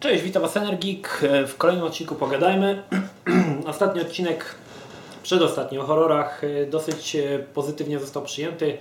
Cześć, 0.00 0.22
witam 0.22 0.42
Was 0.42 0.56
Energik. 0.56 1.20
W 1.46 1.56
kolejnym 1.56 1.84
odcinku 1.84 2.14
pogadajmy. 2.14 2.82
Ostatni 3.66 4.00
odcinek, 4.00 4.54
przedostatni 5.22 5.78
o 5.78 5.82
horrorach, 5.82 6.42
dosyć 6.70 7.16
pozytywnie 7.54 7.98
został 7.98 8.22
przyjęty. 8.22 8.78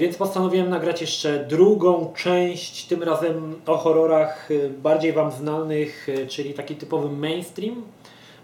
Więc 0.00 0.16
postanowiłem 0.16 0.70
nagrać 0.70 1.00
jeszcze 1.00 1.44
drugą 1.44 2.12
część, 2.16 2.86
tym 2.86 3.02
razem 3.02 3.60
o 3.66 3.76
horrorach 3.76 4.48
bardziej 4.82 5.12
Wam 5.12 5.30
znanych, 5.30 6.06
czyli 6.28 6.54
taki 6.54 6.76
typowy 6.76 7.08
mainstream. 7.08 7.82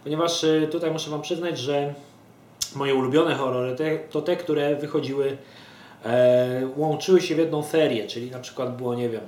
Ponieważ 0.05 0.47
tutaj 0.71 0.91
muszę 0.91 1.11
Wam 1.11 1.23
przyznać, 1.23 1.59
że 1.59 1.95
moje 2.77 2.95
ulubione 2.95 3.35
horrory 3.35 3.77
to 4.11 4.23
te, 4.23 4.37
które 4.37 4.77
wychodziły, 4.77 5.37
łączyły 6.77 7.21
się 7.21 7.35
w 7.35 7.39
jedną 7.39 7.63
serię, 7.63 8.07
czyli 8.07 8.31
na 8.31 8.39
przykład 8.39 8.77
było, 8.77 8.95
nie 8.95 9.09
wiem, 9.09 9.23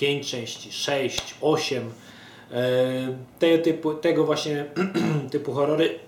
5 0.00 0.30
części, 0.30 0.72
6, 0.72 1.34
8. 1.40 1.90
Te 3.38 3.58
typu, 3.58 3.94
tego 3.94 4.24
właśnie 4.24 4.64
typu 5.32 5.52
horrory 5.52 5.98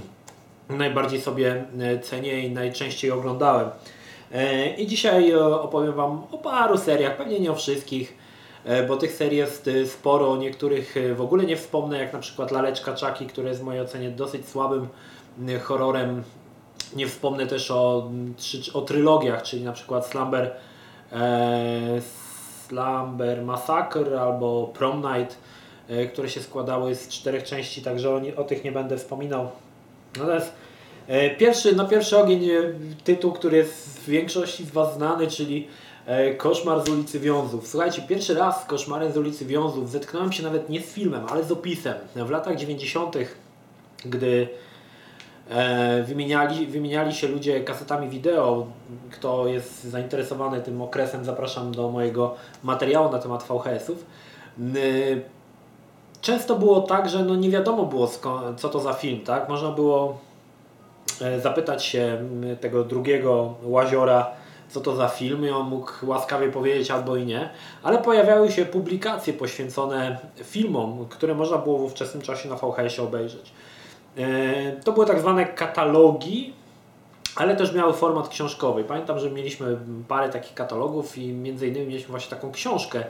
najbardziej 0.68 1.20
sobie 1.20 1.64
e, 1.80 1.98
cenię 1.98 2.40
i 2.40 2.50
najczęściej 2.50 3.10
oglądałem. 3.10 3.68
E, 4.32 4.68
I 4.74 4.86
dzisiaj 4.86 5.30
e, 5.30 5.44
opowiem 5.44 5.92
Wam 5.92 6.22
o 6.32 6.38
paru 6.38 6.78
seriach, 6.78 7.16
pewnie 7.16 7.40
nie 7.40 7.50
o 7.50 7.54
wszystkich, 7.54 8.24
bo 8.88 8.96
tych 8.96 9.12
serii 9.12 9.38
jest 9.38 9.70
sporo, 9.86 10.32
o 10.32 10.36
niektórych 10.36 10.94
w 11.16 11.20
ogóle 11.20 11.44
nie 11.44 11.56
wspomnę, 11.56 11.98
jak 11.98 12.12
na 12.12 12.18
przykład 12.18 12.50
Laleczka 12.50 12.94
Czaki, 12.94 13.26
które 13.26 13.48
jest 13.48 13.60
w 13.60 13.64
mojej 13.64 13.82
ocenie 13.82 14.10
dosyć 14.10 14.48
słabym 14.48 14.88
horrorem. 15.62 16.22
Nie 16.96 17.06
wspomnę 17.06 17.46
też 17.46 17.70
o, 17.70 18.10
o 18.74 18.80
trylogiach, 18.80 19.42
czyli 19.42 19.64
na 19.64 19.72
przykład 19.72 20.06
Slumber 20.06 20.56
Slumber 22.68 23.42
Massacre 23.42 24.20
albo 24.20 24.70
Prom 24.74 24.96
Night, 24.96 25.38
e, 25.88 26.06
które 26.06 26.28
się 26.28 26.40
składały 26.40 26.94
z 26.94 27.08
czterech 27.08 27.44
części, 27.44 27.82
także 27.82 28.10
o, 28.10 28.20
o 28.36 28.44
tych 28.44 28.64
nie 28.64 28.72
będę 28.72 28.96
wspominał. 28.96 29.50
Natomiast 30.16 30.52
e, 31.08 31.30
pierwszy, 31.30 31.76
na 31.76 31.84
pierwszy 31.84 32.18
ogień 32.18 32.50
e, 32.50 32.62
tytuł, 33.04 33.32
który 33.32 33.56
jest 33.56 34.00
w 34.00 34.08
większości 34.08 34.64
z 34.64 34.70
Was 34.70 34.94
znany, 34.94 35.26
czyli 35.26 35.68
Koszmar 36.36 36.86
z 36.86 36.88
ulicy 36.88 37.20
Wiązów. 37.20 37.68
Słuchajcie, 37.68 38.02
pierwszy 38.02 38.34
raz 38.34 38.62
z 38.62 38.64
Koszmarem 38.64 39.12
z 39.12 39.16
ulicy 39.16 39.44
Wiązów 39.44 39.90
zetknąłem 39.90 40.32
się 40.32 40.42
nawet 40.42 40.68
nie 40.68 40.80
z 40.80 40.86
filmem, 40.86 41.26
ale 41.28 41.44
z 41.44 41.52
opisem. 41.52 41.94
W 42.16 42.30
latach 42.30 42.56
90., 42.56 43.16
gdy 44.04 44.48
wymieniali, 46.04 46.66
wymieniali 46.66 47.14
się 47.14 47.28
ludzie 47.28 47.60
kasetami 47.60 48.08
wideo. 48.08 48.66
Kto 49.10 49.48
jest 49.48 49.84
zainteresowany 49.84 50.60
tym 50.60 50.82
okresem, 50.82 51.24
zapraszam 51.24 51.72
do 51.72 51.90
mojego 51.90 52.34
materiału 52.62 53.12
na 53.12 53.18
temat 53.18 53.42
VHS-ów. 53.48 54.06
Często 56.20 56.56
było 56.56 56.80
tak, 56.80 57.08
że 57.08 57.24
no 57.24 57.36
nie 57.36 57.50
wiadomo 57.50 57.84
było 57.84 58.10
co 58.56 58.68
to 58.68 58.80
za 58.80 58.92
film, 58.92 59.20
tak? 59.20 59.48
Można 59.48 59.70
było 59.70 60.18
e, 61.20 61.40
zapytać 61.40 61.84
się 61.84 62.28
tego 62.60 62.84
drugiego 62.84 63.54
łaziora, 63.62 64.30
co 64.68 64.80
to 64.80 64.96
za 64.96 65.08
film 65.08 65.46
i 65.46 65.50
on 65.50 65.68
mógł 65.68 65.92
łaskawie 66.02 66.48
powiedzieć 66.48 66.90
albo 66.90 67.16
i 67.16 67.26
nie, 67.26 67.50
ale 67.82 67.98
pojawiały 67.98 68.52
się 68.52 68.64
publikacje 68.64 69.32
poświęcone 69.32 70.18
filmom, 70.42 71.06
które 71.08 71.34
można 71.34 71.58
było 71.58 71.78
w 71.78 71.82
ówczesnym 71.82 72.22
czasie 72.22 72.48
na 72.48 72.56
VHS-ie 72.56 73.08
obejrzeć. 73.08 73.52
E, 74.16 74.72
to 74.72 74.92
były 74.92 75.06
tak 75.06 75.20
zwane 75.20 75.46
katalogi, 75.46 76.52
ale 77.36 77.56
też 77.56 77.74
miały 77.74 77.92
format 77.92 78.28
książkowy. 78.28 78.84
Pamiętam, 78.84 79.18
że 79.18 79.30
mieliśmy 79.30 79.78
parę 80.08 80.28
takich 80.28 80.54
katalogów 80.54 81.18
i 81.18 81.32
między 81.32 81.68
innymi 81.68 81.86
mieliśmy 81.86 82.10
właśnie 82.10 82.30
taką 82.30 82.52
książkę, 82.52 83.04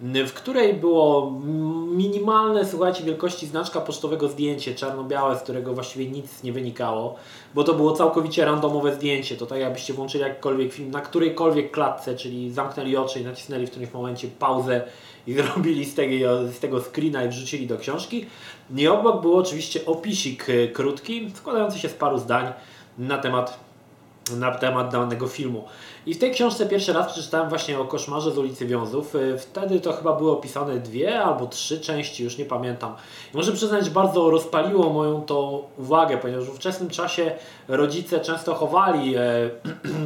w 0.00 0.32
której 0.32 0.74
było 0.74 1.32
minimalne, 1.86 2.64
słuchajcie, 2.64 3.04
wielkości 3.04 3.46
znaczka 3.46 3.80
pocztowego 3.80 4.28
zdjęcie 4.28 4.74
czarno-białe, 4.74 5.38
z 5.38 5.42
którego 5.42 5.74
właściwie 5.74 6.10
nic 6.10 6.42
nie 6.42 6.52
wynikało, 6.52 7.14
bo 7.54 7.64
to 7.64 7.74
było 7.74 7.92
całkowicie 7.92 8.44
randomowe 8.44 8.94
zdjęcie. 8.94 9.36
To 9.36 9.46
tak 9.46 9.58
jakbyście 9.58 9.92
włączyli 9.92 10.24
jakikolwiek 10.24 10.72
film 10.72 10.90
na 10.90 11.00
którejkolwiek 11.00 11.70
klatce, 11.70 12.16
czyli 12.16 12.50
zamknęli 12.50 12.96
oczy 12.96 13.20
i 13.20 13.24
nacisnęli 13.24 13.66
w 13.66 13.70
którymś 13.70 13.92
momencie 13.92 14.28
pauzę 14.28 14.82
i 15.26 15.34
zrobili 15.34 15.84
z 15.84 15.94
tego, 15.94 16.48
z 16.48 16.58
tego 16.58 16.80
screena 16.80 17.24
i 17.24 17.28
wrzucili 17.28 17.66
do 17.66 17.78
książki. 17.78 18.26
I 18.76 18.88
obok 18.88 19.22
był 19.22 19.36
oczywiście 19.36 19.86
opisik 19.86 20.46
e, 20.50 20.68
krótki, 20.68 21.30
składający 21.34 21.78
się 21.78 21.88
z 21.88 21.94
paru 21.94 22.18
zdań 22.18 22.52
na 22.98 23.18
temat, 23.18 23.58
na 24.36 24.50
temat 24.50 24.92
danego 24.92 25.28
filmu. 25.28 25.64
I 26.06 26.14
w 26.14 26.18
tej 26.18 26.30
książce 26.30 26.66
pierwszy 26.66 26.92
raz 26.92 27.12
przeczytałem 27.12 27.48
właśnie 27.48 27.78
o 27.78 27.84
koszmarze 27.84 28.30
z 28.30 28.38
ulicy 28.38 28.66
Wiązów. 28.66 29.16
E, 29.16 29.38
wtedy 29.38 29.80
to 29.80 29.92
chyba 29.92 30.12
były 30.12 30.30
opisane 30.30 30.80
dwie 30.80 31.20
albo 31.20 31.46
trzy 31.46 31.80
części, 31.80 32.24
już 32.24 32.38
nie 32.38 32.44
pamiętam. 32.44 32.94
I 33.34 33.36
muszę 33.36 33.52
przyznać, 33.52 33.84
że 33.84 33.90
bardzo 33.90 34.30
rozpaliło 34.30 34.92
moją 34.92 35.22
to 35.22 35.66
uwagę, 35.78 36.18
ponieważ 36.18 36.44
w 36.44 36.50
ówczesnym 36.50 36.90
czasie 36.90 37.32
rodzice 37.68 38.20
często 38.20 38.54
chowali 38.54 39.14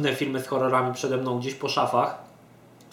e, 0.03 0.15
filmy 0.19 0.39
z 0.39 0.47
horrorami 0.47 0.93
przede 0.93 1.17
mną 1.17 1.39
gdzieś 1.39 1.53
po 1.53 1.69
szafach 1.69 2.28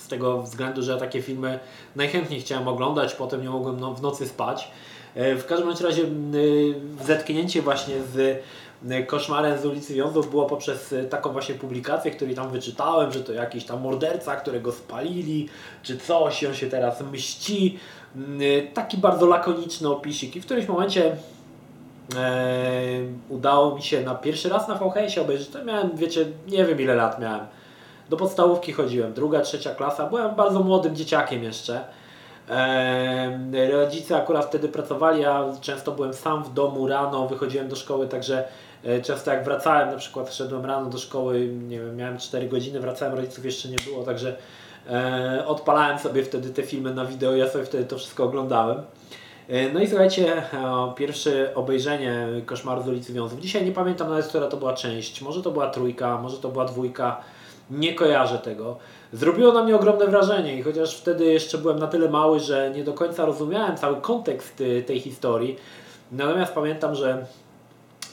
z 0.06 0.08
tego 0.08 0.42
względu, 0.42 0.82
że 0.82 0.92
ja 0.92 0.98
takie 0.98 1.22
filmy 1.22 1.58
najchętniej 1.96 2.40
chciałem 2.40 2.68
oglądać, 2.68 3.14
potem 3.14 3.42
nie 3.42 3.50
mogłem 3.50 3.80
no, 3.80 3.94
w 3.94 4.02
nocy 4.02 4.28
spać. 4.28 4.70
E, 5.14 5.36
w 5.36 5.46
każdym 5.46 5.86
razie 5.86 6.02
zetknięcie 7.04 7.62
właśnie 7.62 7.94
z 8.14 8.42
koszmarem 9.06 9.58
z 9.58 9.66
ulicy 9.66 9.94
Wiązów 9.94 10.30
było 10.30 10.46
poprzez 10.46 10.92
e, 10.92 11.04
taką 11.04 11.32
właśnie 11.32 11.54
publikację, 11.54 12.10
której 12.10 12.34
tam 12.34 12.50
wyczytałem, 12.50 13.12
że 13.12 13.20
to 13.20 13.32
jakiś 13.32 13.64
tam 13.64 13.80
morderca, 13.80 14.36
którego 14.36 14.72
spalili, 14.72 15.48
czy 15.82 15.98
coś, 15.98 16.44
on 16.44 16.54
się 16.54 16.66
teraz 16.66 17.00
mści. 17.12 17.78
E, 18.16 18.62
taki 18.62 18.98
bardzo 18.98 19.26
lakoniczny 19.26 19.88
opisik 19.88 20.36
i 20.36 20.40
w 20.40 20.44
którymś 20.44 20.68
momencie 20.68 21.16
e, 22.16 23.00
udało 23.28 23.76
mi 23.76 23.82
się 23.82 24.00
na 24.00 24.14
pierwszy 24.14 24.48
raz 24.48 24.68
na 24.68 24.74
VHS 24.74 25.18
obejrzeć, 25.18 25.48
to 25.48 25.64
miałem, 25.64 25.96
wiecie, 25.96 26.26
nie 26.48 26.64
wiem 26.64 26.80
ile 26.80 26.94
lat 26.94 27.20
miałem, 27.20 27.46
do 28.08 28.16
podstałówki 28.16 28.72
chodziłem, 28.72 29.12
druga, 29.12 29.40
trzecia 29.40 29.74
klasa. 29.74 30.06
Byłem 30.06 30.34
bardzo 30.34 30.60
młodym 30.60 30.96
dzieciakiem 30.96 31.42
jeszcze. 31.42 31.84
Rodzice 33.72 34.16
akurat 34.16 34.44
wtedy 34.44 34.68
pracowali, 34.68 35.22
ja 35.22 35.44
często 35.60 35.92
byłem 35.92 36.14
sam 36.14 36.44
w 36.44 36.54
domu 36.54 36.86
rano, 36.86 37.28
wychodziłem 37.28 37.68
do 37.68 37.76
szkoły, 37.76 38.08
także 38.08 38.44
e, 38.84 39.02
często 39.02 39.30
jak 39.30 39.44
wracałem, 39.44 39.90
na 39.90 39.96
przykład 39.96 40.34
szedłem 40.34 40.64
rano 40.64 40.90
do 40.90 40.98
szkoły, 40.98 41.46
nie 41.46 41.80
wiem, 41.80 41.96
miałem 41.96 42.18
4 42.18 42.48
godziny, 42.48 42.80
wracałem, 42.80 43.14
rodziców 43.14 43.44
jeszcze 43.44 43.68
nie 43.68 43.76
było, 43.90 44.04
także 44.04 44.36
e, 44.90 45.44
odpalałem 45.46 45.98
sobie 45.98 46.24
wtedy 46.24 46.50
te 46.50 46.62
filmy 46.62 46.94
na 46.94 47.04
wideo, 47.04 47.36
ja 47.36 47.48
sobie 47.48 47.64
wtedy 47.64 47.84
to 47.84 47.98
wszystko 47.98 48.24
oglądałem. 48.24 48.82
E, 49.48 49.72
no 49.72 49.80
i 49.80 49.88
słuchajcie, 49.88 50.42
pierwsze 50.96 51.54
obejrzenie 51.54 52.26
Koszmaru 52.46 52.82
z 52.82 52.88
ulicy 52.88 53.12
Wiązów. 53.12 53.40
Dzisiaj 53.40 53.64
nie 53.64 53.72
pamiętam 53.72 54.08
nawet, 54.08 54.26
która 54.26 54.46
to 54.46 54.56
była 54.56 54.74
część. 54.74 55.22
Może 55.22 55.42
to 55.42 55.50
była 55.50 55.70
trójka, 55.70 56.18
może 56.18 56.36
to 56.36 56.48
była 56.48 56.64
dwójka 56.64 57.20
nie 57.71 57.94
kojarzę 57.94 58.38
tego. 58.38 58.77
Zrobiło 59.12 59.53
na 59.53 59.62
mnie 59.62 59.77
ogromne 59.77 60.06
wrażenie 60.06 60.59
i 60.59 60.62
chociaż 60.62 60.97
wtedy 60.97 61.25
jeszcze 61.25 61.59
byłem 61.59 61.78
na 61.78 61.87
tyle 61.87 62.09
mały, 62.09 62.41
że 62.41 62.71
nie 62.71 62.84
do 62.84 62.93
końca 62.93 63.25
rozumiałem 63.25 63.77
cały 63.77 64.00
kontekst 64.00 64.60
y, 64.60 64.82
tej 64.87 65.00
historii, 65.00 65.56
natomiast 66.12 66.53
pamiętam, 66.53 66.94
że 66.94 67.27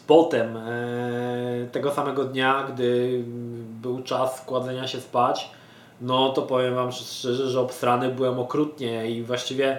potem 0.08 0.58
e, 0.58 0.62
tego 1.72 1.91
samego 1.91 2.23
dnia, 2.23 2.67
gdy 2.73 3.22
był 3.82 4.03
czas 4.03 4.41
kładzenia 4.41 4.88
się 4.88 5.02
spać, 5.02 5.50
no 6.02 6.29
to 6.29 6.41
powiem 6.41 6.76
Wam 6.76 6.91
szczerze, 6.91 7.49
że 7.49 7.59
obstrany 7.59 8.09
byłem 8.09 8.40
okrutnie 8.40 9.11
i 9.11 9.23
właściwie 9.23 9.78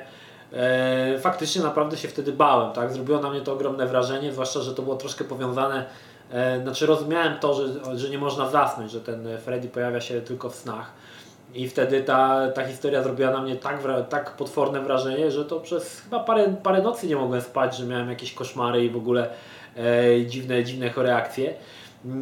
e, 0.52 1.18
faktycznie 1.18 1.62
naprawdę 1.62 1.96
się 1.96 2.08
wtedy 2.08 2.32
bałem, 2.32 2.72
tak? 2.72 2.92
Zrobiło 2.92 3.20
na 3.20 3.30
mnie 3.30 3.40
to 3.40 3.52
ogromne 3.52 3.86
wrażenie, 3.86 4.32
zwłaszcza, 4.32 4.60
że 4.60 4.74
to 4.74 4.82
było 4.82 4.96
troszkę 4.96 5.24
powiązane 5.24 5.84
znaczy 6.62 6.86
rozumiałem 6.86 7.38
to, 7.38 7.54
że, 7.54 7.98
że 7.98 8.10
nie 8.10 8.18
można 8.18 8.50
zasnąć, 8.50 8.90
że 8.90 9.00
ten 9.00 9.38
Freddy 9.38 9.68
pojawia 9.68 10.00
się 10.00 10.20
tylko 10.20 10.50
w 10.50 10.54
snach. 10.54 10.92
I 11.54 11.68
wtedy 11.68 12.02
ta, 12.02 12.50
ta 12.54 12.66
historia 12.66 13.02
zrobiła 13.02 13.30
na 13.30 13.42
mnie 13.42 13.56
tak, 13.56 13.78
tak 14.08 14.30
potworne 14.30 14.80
wrażenie, 14.80 15.30
że 15.30 15.44
to 15.44 15.60
przez 15.60 16.00
chyba 16.00 16.20
parę, 16.20 16.54
parę 16.62 16.82
nocy 16.82 17.06
nie 17.06 17.16
mogłem 17.16 17.40
spać, 17.40 17.76
że 17.76 17.86
miałem 17.86 18.08
jakieś 18.08 18.32
koszmary 18.32 18.84
i 18.84 18.90
w 18.90 18.96
ogóle 18.96 19.30
e, 19.76 20.26
dziwne, 20.26 20.64
dziwne 20.64 20.90
choreakcje. 20.90 21.54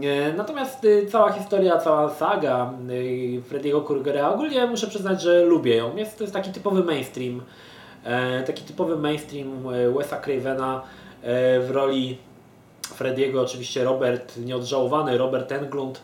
E, 0.03 0.33
natomiast 0.33 0.85
e, 0.85 1.07
cała 1.07 1.33
historia, 1.33 1.79
cała 1.79 2.11
saga 2.11 2.73
e, 2.89 3.41
Freddy'ego 3.41 3.85
Krugera, 3.85 4.29
ogólnie 4.29 4.67
muszę 4.67 4.87
przyznać, 4.87 5.23
że 5.23 5.45
lubię 5.45 5.77
ją. 5.77 5.97
Jest, 5.97 6.19
to 6.19 6.25
jest 6.25 6.35
taki 6.35 6.51
typowy 6.51 6.85
mainstream, 6.85 7.43
e, 8.05 8.43
taki 8.43 8.65
typowy 8.65 8.97
mainstream 8.97 9.49
e, 9.49 9.91
Wes'a 9.91 10.21
Cravena 10.21 10.83
w 11.61 11.69
roli 11.71 12.19
Frediego 13.03 13.43
oczywiście 13.43 13.85
Robert, 13.85 14.37
nieodżałowany 14.37 15.19
Robert 15.19 15.53
Englund 15.53 16.03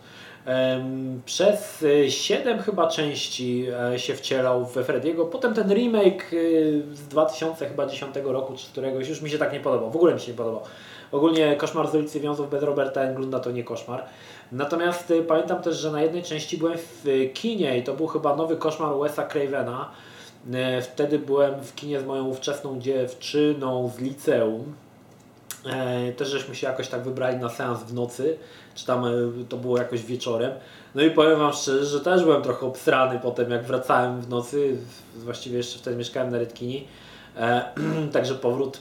przez 1.24 1.84
7 2.08 2.58
chyba 2.58 2.88
części 2.88 3.66
e, 3.92 3.98
się 3.98 4.14
wcielał 4.14 4.66
we 4.66 4.84
Frediego. 4.84 5.26
Potem 5.26 5.54
ten 5.54 5.74
remake 5.74 6.22
e, 6.32 6.96
z 6.96 7.08
2010 7.08 8.16
roku 8.24 8.54
czy 8.56 8.66
któregoś 8.66 9.08
już 9.08 9.22
mi 9.22 9.30
się 9.30 9.38
tak 9.38 9.52
nie 9.52 9.60
podobał. 9.60 9.90
W 9.90 9.96
ogóle 9.96 10.14
mi 10.14 10.20
się 10.20 10.32
nie 10.32 10.36
podobał. 10.36 10.62
Ogólnie 11.12 11.56
Koszmar 11.56 11.90
z 11.90 11.94
ulicy 11.94 12.20
Wiązów 12.20 12.50
bez 12.50 12.62
Roberta 12.62 13.00
Englunda 13.00 13.40
to 13.40 13.50
nie 13.50 13.64
koszmar. 13.64 14.04
Natomiast 14.52 15.10
e, 15.10 15.22
pamiętam 15.22 15.62
też, 15.62 15.76
że 15.76 15.90
na 15.92 16.02
jednej 16.02 16.22
części 16.22 16.58
byłem 16.58 16.78
w 16.78 17.30
kinie 17.34 17.78
i 17.78 17.82
to 17.82 17.94
był 17.94 18.06
chyba 18.06 18.36
nowy 18.36 18.56
koszmar 18.56 18.92
Wes'a 18.92 19.28
Cravena 19.28 19.90
E, 20.54 20.82
wtedy 20.82 21.18
byłem 21.18 21.60
w 21.60 21.74
kinie 21.74 22.00
z 22.00 22.04
moją 22.04 22.24
ówczesną 22.24 22.80
dziewczyną 22.80 23.90
z 23.96 23.98
liceum. 23.98 24.74
E, 25.66 26.12
też 26.12 26.28
żeśmy 26.28 26.54
się 26.54 26.66
jakoś 26.66 26.88
tak 26.88 27.02
wybrali 27.02 27.36
na 27.36 27.48
seans 27.48 27.82
w 27.82 27.94
nocy, 27.94 28.36
czy 28.74 28.86
tam 28.86 29.04
e, 29.04 29.10
to 29.48 29.56
było 29.56 29.78
jakoś 29.78 30.02
wieczorem. 30.02 30.52
No 30.94 31.02
i 31.02 31.10
powiem 31.10 31.38
Wam 31.38 31.52
szczerze, 31.52 31.86
że 31.86 32.00
też 32.00 32.24
byłem 32.24 32.42
trochę 32.42 32.66
obsrany 32.66 33.20
potem, 33.22 33.50
jak 33.50 33.64
wracałem 33.64 34.20
w 34.20 34.28
nocy. 34.28 34.76
Właściwie 35.16 35.56
jeszcze 35.56 35.78
wtedy 35.78 35.96
mieszkałem 35.96 36.30
na 36.30 36.38
Redkini. 36.38 36.86
Także 38.12 38.34
powrót 38.34 38.78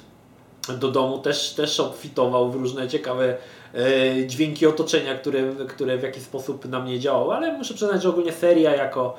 do 0.79 0.91
domu 0.91 1.19
też, 1.19 1.53
też 1.53 1.79
obfitował 1.79 2.51
w 2.51 2.55
różne 2.55 2.87
ciekawe 2.87 3.37
e, 3.73 4.27
dźwięki 4.27 4.67
otoczenia, 4.67 5.15
które, 5.15 5.43
które 5.67 5.97
w 5.97 6.03
jakiś 6.03 6.23
sposób 6.23 6.65
na 6.65 6.79
mnie 6.79 6.99
działały, 6.99 7.35
ale 7.35 7.53
muszę 7.53 7.73
przyznać, 7.73 8.03
że 8.03 8.09
ogólnie 8.09 8.31
seria 8.31 8.75
jako, 8.75 9.15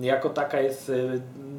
jako 0.00 0.30
taka 0.30 0.60
jest 0.60 0.90
e, 0.90 0.94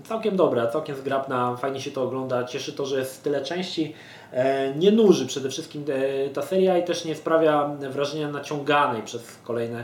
całkiem 0.04 0.36
dobra, 0.36 0.68
całkiem 0.68 0.96
zgrabna, 0.96 1.56
fajnie 1.56 1.82
się 1.82 1.92
to 1.92 2.04
ogląda, 2.04 2.44
cieszy 2.44 2.74
to, 2.74 2.86
że 2.86 3.00
jest 3.00 3.24
tyle 3.24 3.42
części, 3.42 3.94
e, 4.32 4.76
nie 4.76 4.92
nuży 4.92 5.26
przede 5.26 5.50
wszystkim 5.50 5.86
ta 6.34 6.42
seria 6.42 6.78
i 6.78 6.84
też 6.84 7.06
nie 7.06 7.16
sprawia 7.16 7.70
wrażenia 7.90 8.30
naciąganej 8.30 9.02
przez 9.02 9.38
kolejne 9.44 9.84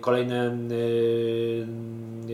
kolejne 0.00 0.56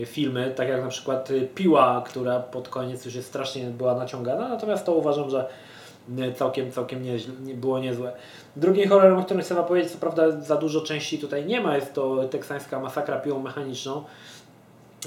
filmy, 0.05 0.53
tak 0.55 0.69
jak 0.69 0.81
na 0.81 0.87
przykład 0.87 1.29
Piła, 1.55 2.03
która 2.05 2.39
pod 2.39 2.69
koniec 2.69 3.05
już 3.05 3.15
jest 3.15 3.27
strasznie 3.27 3.63
była 3.63 3.95
naciągana, 3.95 4.49
natomiast 4.49 4.85
to 4.85 4.93
uważam, 4.93 5.29
że 5.29 5.47
całkiem, 6.35 6.71
całkiem 6.71 7.03
nie, 7.03 7.17
nie 7.43 7.53
było 7.53 7.79
niezłe. 7.79 8.11
Drugi 8.55 8.87
horror, 8.87 9.13
o 9.19 9.23
którym 9.23 9.43
chcę 9.43 9.55
powiedzieć, 9.55 9.91
co 9.91 9.97
prawda 9.97 10.31
za 10.31 10.55
dużo 10.55 10.81
części 10.81 11.19
tutaj 11.19 11.45
nie 11.45 11.61
ma, 11.61 11.75
jest 11.75 11.93
to 11.93 12.23
teksańska 12.23 12.79
masakra 12.79 13.19
piłą 13.19 13.39
mechaniczną. 13.39 14.03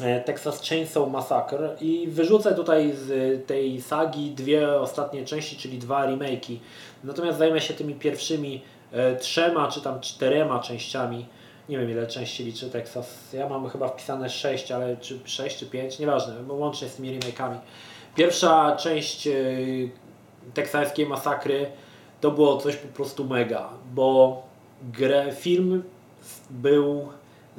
E, 0.02 0.20
Texas 0.20 0.68
Chainsaw 0.68 1.10
Massacre 1.10 1.76
i 1.80 2.08
wyrzucę 2.08 2.54
tutaj 2.54 2.92
z 2.92 3.46
tej 3.46 3.80
sagi 3.80 4.30
dwie 4.30 4.80
ostatnie 4.80 5.24
części, 5.24 5.56
czyli 5.56 5.78
dwa 5.78 6.06
remake'i. 6.06 6.58
Natomiast 7.04 7.38
zajmę 7.38 7.60
się 7.60 7.74
tymi 7.74 7.94
pierwszymi 7.94 8.62
e, 8.92 9.16
trzema 9.16 9.68
czy 9.68 9.80
tam 9.80 10.00
czterema 10.00 10.58
częściami. 10.58 11.26
Nie 11.68 11.78
wiem 11.78 11.90
ile 11.90 12.06
części 12.06 12.44
liczy 12.44 12.70
Texas. 12.70 13.32
Ja 13.32 13.48
mam 13.48 13.68
chyba 13.68 13.88
wpisane 13.88 14.30
6, 14.30 14.72
ale 14.72 14.96
czy 14.96 15.18
6 15.24 15.58
czy 15.58 15.66
5, 15.66 15.98
nieważne, 15.98 16.34
łącznie 16.48 16.88
z 16.88 16.96
tymi 16.96 17.20
remake'ami. 17.20 17.56
Pierwsza 18.16 18.76
część 18.76 19.26
e, 19.26 19.32
teksańskiej 20.54 21.06
masakry 21.06 21.66
to 22.20 22.30
było 22.30 22.56
coś 22.56 22.76
po 22.76 22.88
prostu 22.88 23.24
mega, 23.24 23.68
bo 23.94 24.42
grę, 24.82 25.32
film 25.32 25.82
był 26.50 27.08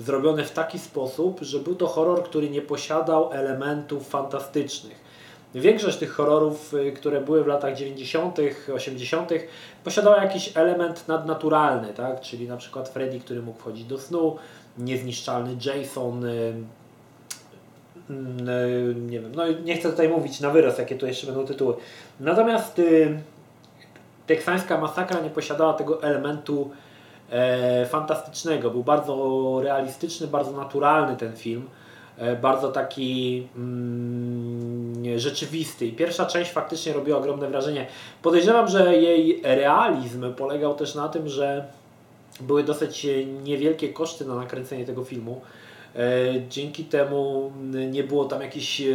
zrobiony 0.02 0.44
w 0.44 0.52
taki 0.52 0.80
sposób, 0.80 1.40
że 1.42 1.60
był 1.60 1.76
to 1.76 1.88
horror, 1.88 2.24
który 2.24 2.50
nie 2.50 2.62
posiadał 2.62 3.34
elementów 3.34 4.08
fantastycznych. 4.08 5.12
Większość 5.56 5.98
tych 5.98 6.12
horrorów, 6.12 6.74
y, 6.74 6.92
które 6.92 7.22
były 7.22 7.44
w 7.44 7.48
latach 7.48 7.76
90., 7.76 8.38
80., 8.76 9.30
posiadała 9.84 10.24
jakiś 10.24 10.58
element 10.58 11.08
nadnaturalny, 11.08 11.94
tak? 11.94 12.22
czyli 12.22 12.48
na 12.48 12.58
przykład 12.58 12.90
Freddy, 12.90 13.20
który 13.20 13.42
mógł 13.42 13.60
wchodzić 13.60 13.86
do 13.86 13.98
snu, 13.98 14.38
niezniszczalny 14.78 15.58
Jason, 15.66 16.26
y, 16.26 16.54
Mm, 18.12 18.50
e, 18.50 18.94
nie 18.96 19.20
wiem, 19.20 19.32
no 19.36 19.44
nie 19.48 19.78
chcę 19.78 19.90
tutaj 19.90 20.10
mówić 20.10 20.40
na 20.40 20.50
wyraz, 20.50 20.78
jakie 20.78 20.96
tu 20.96 21.08
jeszcze 21.08 21.28
będą 21.28 21.46
tytuły. 21.46 21.74
Natomiast 22.20 22.80
y, 22.80 23.20
teksańska 24.28 24.78
masakra 24.78 25.20
nie 25.20 25.30
posiadała 25.30 25.74
tego 25.74 26.04
elementu 26.04 26.72
fantastycznego. 27.90 28.72
Był 28.72 28.84
bardzo 28.84 29.60
realistyczny, 29.64 30.28
bardzo 30.28 30.52
naturalny 30.52 31.18
ten 31.18 31.36
film. 31.36 31.68
E, 32.18 32.36
bardzo 32.36 32.72
taki 32.72 33.48
mm, 33.56 35.20
rzeczywisty. 35.20 35.86
I 35.86 35.92
pierwsza 35.92 36.26
część 36.26 36.52
faktycznie 36.52 36.94
robiła 36.94 37.18
ogromne 37.18 37.48
wrażenie. 37.48 37.88
Podejrzewam, 38.22 38.68
że 38.68 38.96
jej 38.96 39.42
realizm 39.44 40.34
polegał 40.34 40.76
też 40.76 40.96
na 40.96 41.10
tym, 41.10 41.30
że 41.30 41.66
były 42.42 42.64
dosyć 42.64 43.08
niewielkie 43.44 43.94
koszty 43.94 44.26
na 44.26 44.36
nakręcenie 44.36 44.86
tego 44.86 45.04
filmu. 45.04 45.42
E, 45.96 46.00
dzięki 46.50 46.84
temu 46.84 47.52
nie 47.92 48.04
było 48.04 48.26
tam 48.26 48.42
jakichś 48.42 48.82
e, 48.82 48.86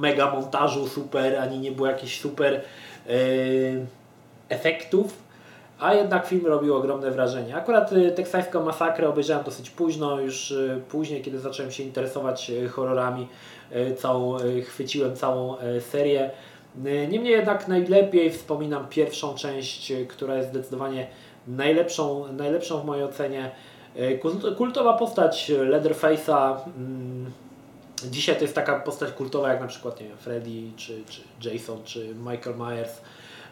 mega 0.00 0.30
montażu 0.30 0.88
super, 0.88 1.36
ani 1.36 1.58
nie 1.58 1.72
było 1.72 1.88
jakichś 1.88 2.20
super 2.20 2.54
e, 2.54 2.60
efektów, 4.48 5.27
a 5.80 5.94
jednak 5.94 6.26
film 6.26 6.46
robił 6.46 6.76
ogromne 6.76 7.10
wrażenie. 7.10 7.56
Akurat 7.56 7.90
teksańską 8.16 8.64
masakrę 8.64 9.08
obejrzałem 9.08 9.44
dosyć 9.44 9.70
późno, 9.70 10.20
już 10.20 10.54
później, 10.88 11.22
kiedy 11.22 11.38
zacząłem 11.38 11.72
się 11.72 11.82
interesować 11.82 12.52
horrorami, 12.70 13.28
całą, 13.96 14.36
chwyciłem 14.66 15.16
całą 15.16 15.56
serię. 15.90 16.30
Niemniej 17.08 17.32
jednak 17.32 17.68
najlepiej 17.68 18.30
wspominam 18.30 18.86
pierwszą 18.88 19.34
część, 19.34 19.92
która 20.08 20.36
jest 20.36 20.48
zdecydowanie 20.48 21.06
najlepszą, 21.48 22.32
najlepszą 22.32 22.80
w 22.80 22.84
mojej 22.84 23.04
ocenie. 23.04 23.50
Kultowa 24.56 24.92
postać 24.92 25.50
Leatherface'a 25.50 26.56
mm, 26.76 27.32
dzisiaj 28.10 28.36
to 28.36 28.42
jest 28.42 28.54
taka 28.54 28.80
postać 28.80 29.12
kultowa 29.12 29.48
jak 29.48 29.60
na 29.60 29.66
przykład 29.66 30.00
nie 30.00 30.08
wiem, 30.08 30.16
Freddy, 30.16 30.50
czy, 30.76 31.02
czy 31.08 31.50
Jason, 31.50 31.84
czy 31.84 32.14
Michael 32.14 32.56
Myers. 32.56 33.00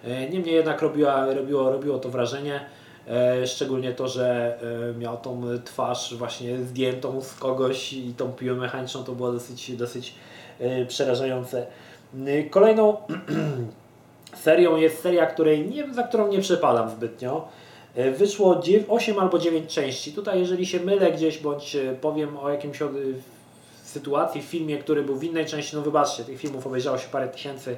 E, 0.06 0.30
niemniej 0.30 0.54
jednak 0.54 0.82
robiła, 0.82 1.34
robiło, 1.34 1.72
robiło 1.72 1.98
to 1.98 2.08
wrażenie. 2.08 2.60
E, 3.08 3.46
szczególnie 3.46 3.92
to, 3.92 4.08
że 4.08 4.58
miał 4.98 5.16
tą 5.16 5.42
twarz 5.64 6.14
właśnie 6.14 6.58
zdjętą 6.58 7.20
z 7.20 7.34
kogoś 7.34 7.92
i 7.92 8.14
tą 8.14 8.32
piłę 8.32 8.56
mechaniczną 8.56 9.04
to 9.04 9.12
było 9.12 9.32
dosyć, 9.32 9.76
dosyć 9.76 10.14
przerażające. 10.88 11.66
Kolejną 12.50 12.96
serią 14.44 14.76
jest 14.76 15.02
seria, 15.02 15.26
której 15.26 15.68
nie, 15.68 15.94
za 15.94 16.02
którą 16.02 16.28
nie 16.28 16.40
przepadam 16.40 16.90
zbytnio. 16.90 17.48
E, 17.96 18.10
wyszło 18.10 18.62
8 18.88 19.18
albo 19.18 19.38
9 19.38 19.74
części. 19.74 20.12
Tutaj 20.12 20.38
jeżeli 20.38 20.66
się 20.66 20.80
mylę 20.80 21.12
gdzieś, 21.12 21.38
bądź 21.38 21.76
e, 21.76 21.94
powiem 21.94 22.36
o 22.36 22.50
jakimś 22.50 22.78
sytuacji 23.84 24.42
w 24.42 24.44
filmie, 24.44 24.78
który 24.78 25.02
był 25.02 25.16
w 25.16 25.24
innej 25.24 25.46
części, 25.46 25.76
no 25.76 25.82
wybaczcie, 25.82 26.24
tych 26.24 26.40
filmów 26.40 26.66
obejrzało 26.66 26.98
się 26.98 27.08
parę 27.08 27.28
tysięcy. 27.28 27.76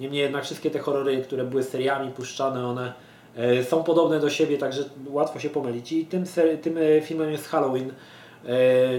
Niemniej 0.00 0.22
jednak 0.22 0.44
wszystkie 0.44 0.70
te 0.70 0.78
horrory, 0.78 1.22
które 1.22 1.44
były 1.44 1.62
seriami 1.62 2.10
puszczane, 2.10 2.66
one 2.66 2.92
e, 3.36 3.64
są 3.64 3.84
podobne 3.84 4.20
do 4.20 4.30
siebie, 4.30 4.58
także 4.58 4.84
łatwo 5.06 5.40
się 5.40 5.50
pomylić. 5.50 5.92
I 5.92 6.06
tym, 6.06 6.24
tym 6.62 6.78
filmem 7.02 7.30
jest 7.32 7.48
Halloween, 7.48 7.92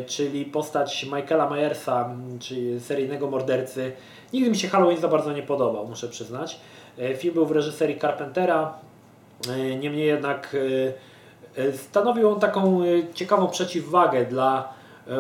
czyli 0.08 0.46
postać 0.46 1.06
Michaela 1.06 1.50
Myersa, 1.50 2.15
czyli 2.39 2.79
seryjnego 2.79 3.29
mordercy. 3.29 3.91
Nigdy 4.34 4.50
mi 4.50 4.58
się 4.58 4.68
Halloween 4.68 5.01
za 5.01 5.08
bardzo 5.08 5.34
nie 5.34 5.44
podobał, 5.44 5.88
muszę 5.88 6.08
przyznać. 6.08 6.60
Film 7.18 7.34
był 7.34 7.46
w 7.46 7.51
reżyserii 7.51 8.00
Carpentera, 8.00 8.74
E, 9.48 9.75
niemniej 9.75 10.08
jednak 10.08 10.56
e, 11.58 11.62
e, 11.62 11.74
stanowił 11.74 12.29
on 12.29 12.39
taką 12.39 12.82
ciekawą 13.13 13.48
przeciwwagę 13.48 14.25
dla 14.25 14.74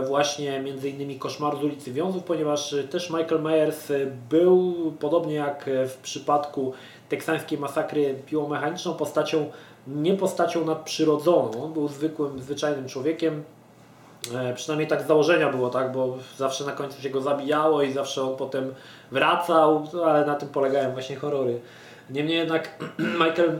właśnie 0.07 0.59
między 0.59 0.89
innymi 0.89 1.19
Koszmaru 1.19 1.59
z 1.59 1.63
ulicy 1.63 1.91
Wiązów, 1.91 2.23
ponieważ 2.23 2.75
też 2.91 3.09
Michael 3.09 3.41
Myers 3.41 3.91
był, 4.29 4.73
podobnie 4.99 5.35
jak 5.35 5.69
w 5.87 5.97
przypadku 5.97 6.73
teksańskiej 7.09 7.57
masakry 7.57 8.15
piłą 8.25 8.47
mechaniczną, 8.47 8.93
postacią, 8.93 9.51
nie 9.87 10.13
postacią 10.13 10.65
nadprzyrodzoną. 10.65 11.63
On 11.63 11.73
był 11.73 11.87
zwykłym, 11.87 12.41
zwyczajnym 12.41 12.87
człowiekiem, 12.87 13.43
przynajmniej 14.55 14.87
tak 14.87 15.01
z 15.01 15.07
założenia 15.07 15.49
było, 15.49 15.69
tak, 15.69 15.91
bo 15.91 16.17
zawsze 16.37 16.65
na 16.65 16.71
końcu 16.71 17.01
się 17.01 17.09
go 17.09 17.21
zabijało 17.21 17.81
i 17.81 17.91
zawsze 17.91 18.23
on 18.23 18.37
potem 18.37 18.73
wracał, 19.11 19.87
ale 20.05 20.25
na 20.25 20.35
tym 20.35 20.49
polegają 20.49 20.91
właśnie 20.93 21.15
horrory. 21.15 21.59
Niemniej 22.09 22.37
jednak 22.37 22.69
Michael 23.23 23.59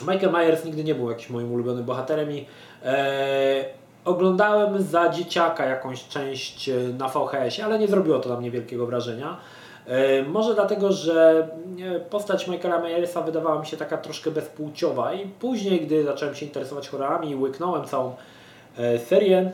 Michael 0.00 0.32
Myers 0.32 0.64
nigdy 0.64 0.84
nie 0.84 0.94
był 0.94 1.10
jakimś 1.10 1.30
moim 1.30 1.52
ulubionym 1.52 1.84
bohaterem 1.84 2.32
i 2.32 2.46
e, 2.84 3.64
oglądałem 4.04 4.82
za 4.82 5.08
dzieciaka 5.08 5.66
jakąś 5.66 6.08
część 6.08 6.68
e, 6.68 6.74
na 6.98 7.08
VHS, 7.08 7.60
ale 7.64 7.78
nie 7.78 7.88
zrobiło 7.88 8.18
to 8.18 8.28
na 8.28 8.36
mnie 8.36 8.50
wielkiego 8.50 8.86
wrażenia. 8.86 9.36
E, 9.86 10.22
może 10.22 10.54
dlatego, 10.54 10.92
że 10.92 11.48
e, 11.96 12.00
postać 12.00 12.48
Michaela 12.48 12.78
Myersa 12.78 13.22
wydawała 13.22 13.60
mi 13.60 13.66
się 13.66 13.76
taka 13.76 13.98
troszkę 13.98 14.30
bezpłciowa 14.30 15.14
i 15.14 15.26
później, 15.26 15.80
gdy 15.80 16.04
zacząłem 16.04 16.34
się 16.34 16.46
interesować 16.46 16.88
horrorami 16.88 17.30
i 17.30 17.36
łyknąłem 17.36 17.84
całą 17.84 18.16
serię 19.06 19.52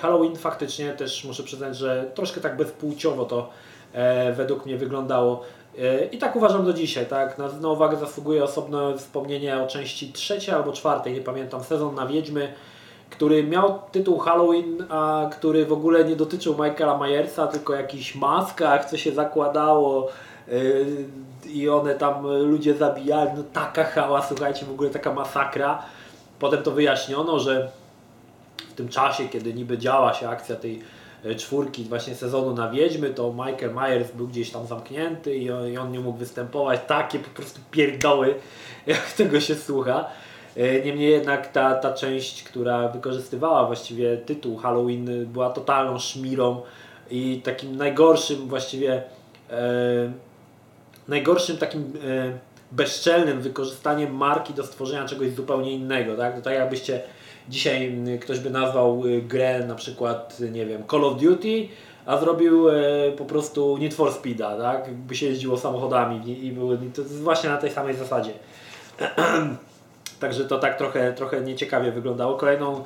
Halloween 0.00 0.36
faktycznie 0.36 0.92
też 0.92 1.24
muszę 1.24 1.42
przyznać, 1.42 1.76
że 1.76 2.10
troszkę 2.14 2.40
tak 2.40 2.56
bezpłciowo 2.56 3.24
to 3.24 3.50
według 4.36 4.66
mnie 4.66 4.76
wyglądało. 4.76 5.42
I 6.12 6.18
tak 6.18 6.36
uważam 6.36 6.64
do 6.64 6.72
dzisiaj, 6.72 7.06
tak? 7.06 7.38
Na, 7.38 7.48
na 7.48 7.68
uwagę 7.68 7.96
zasługuje 7.96 8.44
osobne 8.44 8.98
wspomnienie 8.98 9.62
o 9.62 9.66
części 9.66 10.12
trzeciej 10.12 10.54
albo 10.54 10.72
czwartej, 10.72 11.12
nie 11.12 11.20
pamiętam, 11.20 11.64
sezon 11.64 11.94
na 11.94 12.06
Wiedźmy, 12.06 12.52
który 13.10 13.44
miał 13.44 13.78
tytuł 13.92 14.18
Halloween, 14.18 14.84
a 14.88 15.30
który 15.32 15.66
w 15.66 15.72
ogóle 15.72 16.04
nie 16.04 16.16
dotyczył 16.16 16.52
Michaela 16.52 16.98
Myersa, 16.98 17.46
tylko 17.46 17.74
jakichś 17.74 18.14
maskach, 18.14 18.90
co 18.90 18.96
się 18.96 19.12
zakładało 19.12 20.08
yy, 20.48 20.86
i 21.46 21.68
one 21.68 21.94
tam 21.94 22.26
ludzie 22.26 22.74
zabijali, 22.74 23.30
no 23.36 23.42
taka 23.52 23.84
hała, 23.84 24.22
słuchajcie, 24.22 24.66
w 24.66 24.70
ogóle 24.70 24.90
taka 24.90 25.12
masakra. 25.12 25.82
Potem 26.38 26.62
to 26.62 26.70
wyjaśniono, 26.70 27.38
że 27.38 27.70
w 28.70 28.74
tym 28.74 28.88
czasie, 28.88 29.28
kiedy 29.28 29.54
niby 29.54 29.78
działa 29.78 30.14
się 30.14 30.28
akcja 30.28 30.56
tej 30.56 30.82
e, 31.24 31.34
czwórki 31.34 31.84
właśnie 31.84 32.14
sezonu 32.14 32.54
na 32.54 32.70
Wiedźmy, 32.70 33.10
to 33.10 33.32
Michael 33.32 33.74
Myers 33.74 34.12
był 34.12 34.28
gdzieś 34.28 34.50
tam 34.50 34.66
zamknięty 34.66 35.36
i 35.36 35.50
on, 35.50 35.68
i 35.68 35.78
on 35.78 35.92
nie 35.92 36.00
mógł 36.00 36.18
występować. 36.18 36.80
Takie 36.86 37.18
po 37.18 37.30
prostu 37.30 37.60
pierdoły, 37.70 38.34
jak 38.86 39.12
tego 39.12 39.40
się 39.40 39.54
słucha. 39.54 40.04
E, 40.58 40.80
niemniej 40.84 41.10
jednak 41.10 41.52
ta, 41.52 41.74
ta 41.74 41.92
część, 41.92 42.42
która 42.42 42.88
wykorzystywała 42.88 43.66
właściwie 43.66 44.16
tytuł 44.16 44.56
Halloween 44.56 45.26
była 45.26 45.50
totalną 45.50 45.98
szmirą 45.98 46.62
i 47.10 47.40
takim 47.44 47.76
najgorszym 47.76 48.48
właściwie 48.48 49.02
e, 49.50 50.12
najgorszym 51.08 51.56
takim 51.56 51.82
e, 51.82 52.38
bezczelnym 52.72 53.40
wykorzystaniem 53.40 54.16
marki 54.16 54.54
do 54.54 54.64
stworzenia 54.64 55.04
czegoś 55.04 55.30
zupełnie 55.30 55.72
innego. 55.72 56.16
Tak? 56.16 56.42
Tak 56.42 56.54
jakbyście 56.54 57.00
dzisiaj 57.48 57.98
ktoś 58.20 58.38
by 58.40 58.50
nazwał 58.50 59.06
y, 59.06 59.22
grę 59.22 59.66
na 59.66 59.74
przykład, 59.74 60.40
nie 60.52 60.66
wiem, 60.66 60.82
Call 60.90 61.04
of 61.04 61.20
Duty, 61.20 61.68
a 62.06 62.18
zrobił 62.18 62.68
e, 62.68 62.74
po 63.18 63.24
prostu 63.24 63.78
Need 63.78 63.94
for 63.94 64.12
Speeda, 64.12 64.56
tak? 64.56 64.94
By 64.94 65.16
się 65.16 65.26
jeździło 65.26 65.58
samochodami 65.58 66.46
i 66.46 66.52
były, 66.52 66.78
to 66.94 67.02
jest 67.02 67.22
właśnie 67.22 67.50
na 67.50 67.56
tej 67.56 67.70
samej 67.70 67.94
zasadzie. 67.94 68.32
Także 70.20 70.44
to 70.44 70.58
tak 70.58 70.78
trochę, 70.78 71.12
trochę 71.12 71.40
nieciekawie 71.40 71.92
wyglądało. 71.92 72.36
Kolejną 72.36 72.84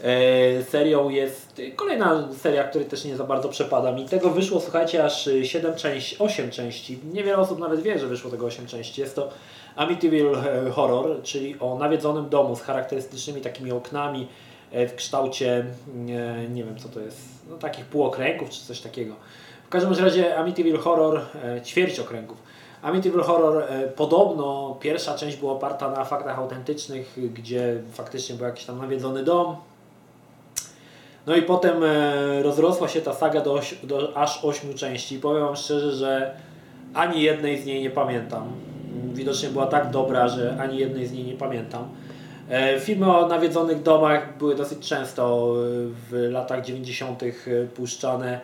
e, 0.00 0.62
serią 0.62 1.08
jest 1.08 1.60
kolejna 1.76 2.28
seria, 2.38 2.64
której 2.64 2.88
też 2.88 3.04
nie 3.04 3.16
za 3.16 3.24
bardzo 3.24 3.48
przepada 3.48 3.92
mi. 3.92 4.08
Tego 4.08 4.30
wyszło, 4.30 4.60
słuchajcie, 4.60 5.04
aż 5.04 5.28
7 5.42 5.74
części, 5.74 6.16
8 6.18 6.50
części. 6.50 6.98
Niewiele 7.12 7.38
osób 7.38 7.58
nawet 7.58 7.82
wie, 7.82 7.98
że 7.98 8.06
wyszło 8.06 8.30
tego 8.30 8.46
8 8.46 8.66
części. 8.66 9.00
Jest 9.00 9.16
to 9.16 9.28
Amityville 9.76 10.32
Horror, 10.72 11.22
czyli 11.22 11.56
o 11.60 11.78
nawiedzonym 11.78 12.28
domu 12.28 12.56
z 12.56 12.62
charakterystycznymi 12.62 13.40
takimi 13.40 13.72
oknami 13.72 14.28
e, 14.72 14.88
w 14.88 14.94
kształcie, 14.94 15.64
nie, 15.94 16.48
nie 16.50 16.64
wiem 16.64 16.78
co 16.78 16.88
to 16.88 17.00
jest, 17.00 17.18
no, 17.50 17.56
takich 17.56 17.84
półokręgów 17.84 18.50
czy 18.50 18.66
coś 18.66 18.80
takiego. 18.80 19.14
W 19.66 19.68
każdym 19.68 20.04
razie 20.04 20.36
Amityville 20.36 20.78
Horror, 20.78 21.20
e, 21.44 21.60
ćwierć 21.62 22.00
okręgów. 22.00 22.51
Amityville 22.82 23.22
Horror 23.22 23.62
e, 23.62 23.88
podobno 23.88 24.76
pierwsza 24.80 25.14
część 25.14 25.36
była 25.36 25.52
oparta 25.52 25.90
na 25.90 26.04
faktach 26.04 26.38
autentycznych, 26.38 27.18
gdzie 27.34 27.82
faktycznie 27.92 28.34
był 28.34 28.46
jakiś 28.46 28.64
tam 28.64 28.78
nawiedzony 28.78 29.24
dom. 29.24 29.56
No 31.26 31.36
i 31.36 31.42
potem 31.42 31.74
rozrosła 32.42 32.88
się 32.88 33.00
ta 33.00 33.12
saga 33.12 33.40
do, 33.40 33.60
do 33.82 34.16
aż 34.16 34.44
ośmiu 34.44 34.74
części. 34.74 35.18
Powiem 35.18 35.44
Wam 35.44 35.56
szczerze, 35.56 35.92
że 35.92 36.36
ani 36.94 37.22
jednej 37.22 37.62
z 37.62 37.66
niej 37.66 37.82
nie 37.82 37.90
pamiętam 37.90 38.52
widocznie 39.14 39.48
była 39.48 39.66
tak 39.66 39.90
dobra, 39.90 40.28
że 40.28 40.56
ani 40.60 40.78
jednej 40.78 41.06
z 41.06 41.12
niej 41.12 41.24
nie 41.24 41.34
pamiętam. 41.34 41.88
E, 42.48 42.80
filmy 42.80 43.16
o 43.16 43.26
nawiedzonych 43.26 43.82
domach 43.82 44.38
były 44.38 44.54
dosyć 44.54 44.88
często 44.88 45.54
e, 45.54 45.60
w 46.10 46.28
latach 46.30 46.64
90. 46.64 47.22
E, 47.22 47.26
puszczane, 47.74 48.40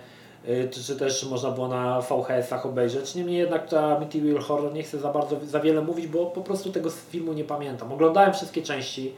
czy 0.70 0.96
też 0.96 1.24
można 1.24 1.50
było 1.50 1.68
na 1.68 2.00
VHS-ach 2.00 2.66
obejrzeć. 2.66 3.14
Niemniej 3.14 3.38
jednak 3.38 3.68
ta 3.68 3.96
Amityville 3.96 4.40
Horror 4.40 4.72
nie 4.72 4.82
chcę 4.82 4.98
za 4.98 5.12
bardzo, 5.12 5.36
za 5.46 5.60
wiele 5.60 5.82
mówić, 5.82 6.06
bo 6.06 6.26
po 6.26 6.40
prostu 6.40 6.72
tego 6.72 6.90
filmu 6.90 7.32
nie 7.32 7.44
pamiętam. 7.44 7.92
Oglądałem 7.92 8.32
wszystkie 8.32 8.62
części, 8.62 9.12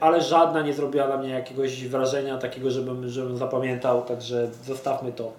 ale 0.00 0.22
żadna 0.22 0.62
nie 0.62 0.74
zrobiła 0.74 1.08
na 1.08 1.16
mnie 1.16 1.28
jakiegoś 1.28 1.88
wrażenia 1.88 2.38
takiego, 2.38 2.70
żebym, 2.70 3.08
żebym 3.08 3.36
zapamiętał, 3.36 4.02
także 4.02 4.48
zostawmy 4.66 5.12
to. 5.12 5.32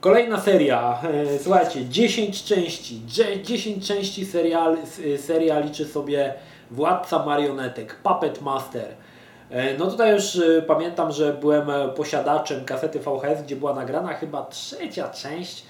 Kolejna 0.00 0.40
seria, 0.40 1.02
e, 1.02 1.38
słuchajcie, 1.38 1.84
10 1.84 2.44
części, 2.44 3.02
10 3.44 3.86
części 3.86 4.26
serial, 4.26 4.76
seria 5.18 5.60
liczy 5.60 5.84
sobie 5.84 6.34
Władca 6.70 7.26
Marionetek, 7.26 7.94
Puppet 8.02 8.42
Master. 8.42 8.94
E, 9.50 9.78
no 9.78 9.86
tutaj 9.86 10.12
już 10.12 10.36
e, 10.36 10.62
pamiętam, 10.62 11.12
że 11.12 11.32
byłem 11.32 11.66
posiadaczem 11.96 12.64
kasety 12.64 12.98
VHS, 12.98 13.42
gdzie 13.42 13.56
była 13.56 13.74
nagrana 13.74 14.14
chyba 14.14 14.46
trzecia 14.46 15.08
część 15.08 15.64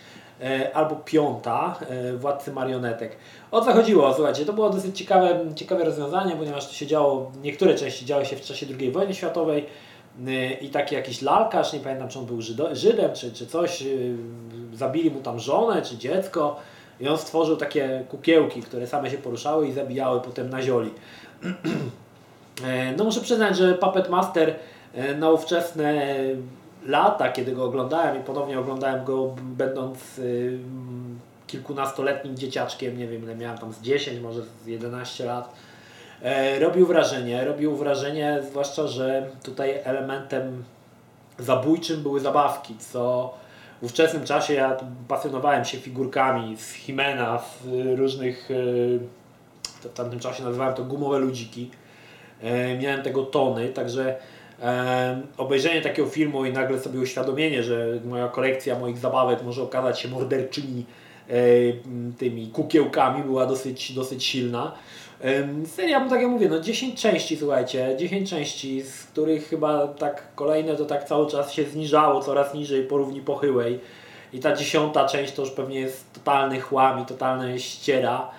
albo 0.74 0.96
piąta 0.96 1.78
Władcy 2.16 2.52
Marionetek. 2.52 3.16
O 3.50 3.60
co 3.60 3.72
chodziło? 3.72 4.14
Słuchajcie, 4.14 4.44
to 4.44 4.52
było 4.52 4.70
dosyć 4.70 4.98
ciekawe, 4.98 5.40
ciekawe 5.56 5.84
rozwiązanie, 5.84 6.36
ponieważ 6.36 6.66
to 6.66 6.72
się 6.72 6.86
działo, 6.86 7.32
niektóre 7.42 7.74
części 7.74 8.06
działy 8.06 8.26
się 8.26 8.36
w 8.36 8.40
czasie 8.40 8.66
II 8.80 8.90
wojny 8.90 9.14
światowej, 9.14 9.66
i 10.60 10.68
taki 10.68 10.94
jakiś 10.94 11.22
lalkarz, 11.22 11.72
nie 11.72 11.80
pamiętam 11.80 12.08
czy 12.08 12.18
on 12.18 12.26
był 12.26 12.40
Żydem 12.72 13.12
czy, 13.14 13.32
czy 13.32 13.46
coś, 13.46 13.84
zabili 14.72 15.10
mu 15.10 15.20
tam 15.20 15.38
żonę 15.38 15.82
czy 15.82 15.98
dziecko 15.98 16.56
i 17.00 17.08
on 17.08 17.18
stworzył 17.18 17.56
takie 17.56 18.04
kukiełki, 18.08 18.62
które 18.62 18.86
same 18.86 19.10
się 19.10 19.18
poruszały 19.18 19.68
i 19.68 19.72
zabijały 19.72 20.20
potem 20.20 20.50
na 20.50 20.62
zioli. 20.62 20.90
E, 22.64 22.92
no 22.96 23.04
muszę 23.04 23.20
przyznać, 23.20 23.56
że 23.56 23.74
Puppet 23.74 24.08
Master 24.08 24.54
e, 24.94 25.14
na 25.14 25.30
ówczesne 25.30 26.06
lata, 26.86 27.32
kiedy 27.32 27.52
go 27.52 27.64
oglądałem 27.64 28.20
i 28.20 28.24
ponownie 28.24 28.58
oglądałem 28.58 29.04
go 29.04 29.34
będąc 29.40 30.18
y, 30.18 30.58
kilkunastoletnim 31.46 32.36
dzieciaczkiem, 32.36 32.98
nie 32.98 33.08
wiem 33.08 33.22
ile 33.22 33.36
miałem 33.36 33.58
tam 33.58 33.72
z 33.72 33.80
10, 33.80 34.20
może 34.20 34.42
z 34.42 34.66
11 34.66 35.24
lat, 35.24 35.54
E, 36.22 36.58
robił 36.58 36.86
wrażenie. 36.86 37.44
Robił 37.44 37.76
wrażenie, 37.76 38.40
zwłaszcza, 38.50 38.86
że 38.86 39.30
tutaj 39.42 39.74
elementem 39.84 40.64
zabójczym 41.38 42.02
były 42.02 42.20
zabawki, 42.20 42.76
co 42.78 43.34
w 43.82 43.84
ówczesnym 43.84 44.24
czasie 44.24 44.54
ja 44.54 44.76
pasjonowałem 45.08 45.64
się 45.64 45.78
figurkami 45.78 46.56
z 46.56 46.72
Himena, 46.72 47.38
z 47.38 47.98
różnych, 47.98 48.50
e, 48.50 48.54
w 49.88 49.94
tamtym 49.94 50.20
czasie 50.20 50.44
nazywałem 50.44 50.74
to 50.74 50.84
gumowe 50.84 51.18
ludziki. 51.18 51.70
E, 52.42 52.78
miałem 52.78 53.02
tego 53.02 53.22
tony, 53.22 53.68
także 53.68 54.16
obejrzenie 55.36 55.82
takiego 55.82 56.08
filmu 56.08 56.44
i 56.44 56.52
nagle 56.52 56.80
sobie 56.80 57.00
uświadomienie, 57.00 57.62
że 57.62 58.00
moja 58.04 58.28
kolekcja 58.28 58.78
moich 58.78 58.98
zabawek 58.98 59.42
może 59.42 59.62
okazać 59.62 60.00
się 60.00 60.08
morderczymi 60.08 60.84
tymi 62.18 62.48
kukiełkami 62.48 63.22
była 63.22 63.46
dosyć, 63.46 63.92
dosyć 63.92 64.24
silna. 64.24 64.72
Seria, 65.66 66.08
tak 66.08 66.20
jak 66.20 66.30
mówię, 66.30 66.48
no 66.48 66.60
10 66.60 67.02
części, 67.02 67.36
słuchajcie, 67.36 67.96
10 67.98 68.30
części, 68.30 68.82
z 68.82 69.04
których 69.04 69.48
chyba 69.48 69.88
tak 69.88 70.34
kolejne 70.34 70.76
to 70.76 70.84
tak 70.84 71.04
cały 71.04 71.30
czas 71.30 71.52
się 71.52 71.64
zniżało 71.64 72.20
coraz 72.20 72.54
niżej 72.54 72.82
po 72.82 72.96
równi 72.96 73.20
pochyłej. 73.20 73.78
I 74.32 74.40
ta 74.40 74.56
dziesiąta 74.56 75.08
część 75.08 75.32
to 75.32 75.42
już 75.42 75.50
pewnie 75.50 75.80
jest 75.80 76.12
totalny 76.12 76.60
chłam 76.60 77.02
i 77.02 77.06
totalna 77.06 77.58
ściera. 77.58 78.30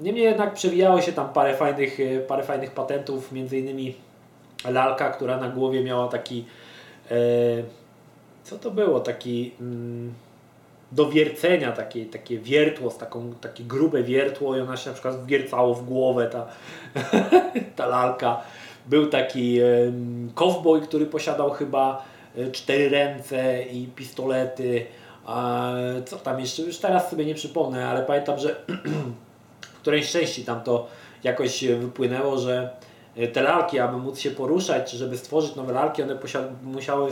Niemniej 0.00 0.24
jednak 0.24 0.54
przewijało 0.54 1.00
się 1.00 1.12
tam 1.12 1.28
parę 1.28 1.56
fajnych, 1.56 2.00
e, 2.00 2.20
parę 2.20 2.42
fajnych 2.42 2.70
patentów, 2.70 3.32
między 3.32 3.58
innymi 3.58 3.94
lalka, 4.64 5.10
która 5.10 5.36
na 5.36 5.48
głowie 5.48 5.84
miała 5.84 6.08
taki, 6.08 6.44
e, 7.10 7.14
co 8.44 8.58
to 8.58 8.70
było, 8.70 9.00
taki... 9.00 9.52
Mm, 9.60 10.14
do 10.92 11.10
wiercenia 11.10 11.72
takie, 11.72 12.06
takie 12.06 12.38
wiertło, 12.38 12.90
z 12.90 12.98
taką, 12.98 13.32
takie 13.40 13.64
grube 13.64 14.02
wiertło 14.02 14.56
i 14.56 14.60
ona 14.60 14.76
się 14.76 14.90
na 14.90 14.94
przykład 14.94 15.26
wiercało 15.26 15.74
w 15.74 15.84
głowę, 15.84 16.30
ta, 16.32 16.46
ta 17.76 17.86
lalka. 17.86 18.40
Był 18.86 19.06
taki 19.06 19.58
kowboj, 20.34 20.80
który 20.80 21.06
posiadał 21.06 21.50
chyba 21.50 22.04
e, 22.36 22.50
cztery 22.50 22.88
ręce 22.88 23.62
i 23.62 23.86
pistolety. 23.86 24.86
A 25.24 25.72
co 26.06 26.16
tam 26.16 26.40
jeszcze? 26.40 26.62
Już 26.62 26.78
teraz 26.78 27.10
sobie 27.10 27.24
nie 27.24 27.34
przypomnę, 27.34 27.88
ale 27.88 28.02
pamiętam, 28.02 28.38
że 28.38 28.56
którejś 29.86 30.10
części 30.10 30.44
tam 30.44 30.60
to 30.60 30.86
jakoś 31.24 31.64
wypłynęło, 31.64 32.38
że 32.38 32.70
e, 33.16 33.28
te 33.28 33.42
lalki, 33.42 33.78
aby 33.78 33.96
móc 33.96 34.18
się 34.18 34.30
poruszać, 34.30 34.90
czy 34.90 34.96
żeby 34.96 35.18
stworzyć 35.18 35.56
nowe 35.56 35.72
lalki, 35.72 36.02
one 36.02 36.18
musiały 36.62 37.10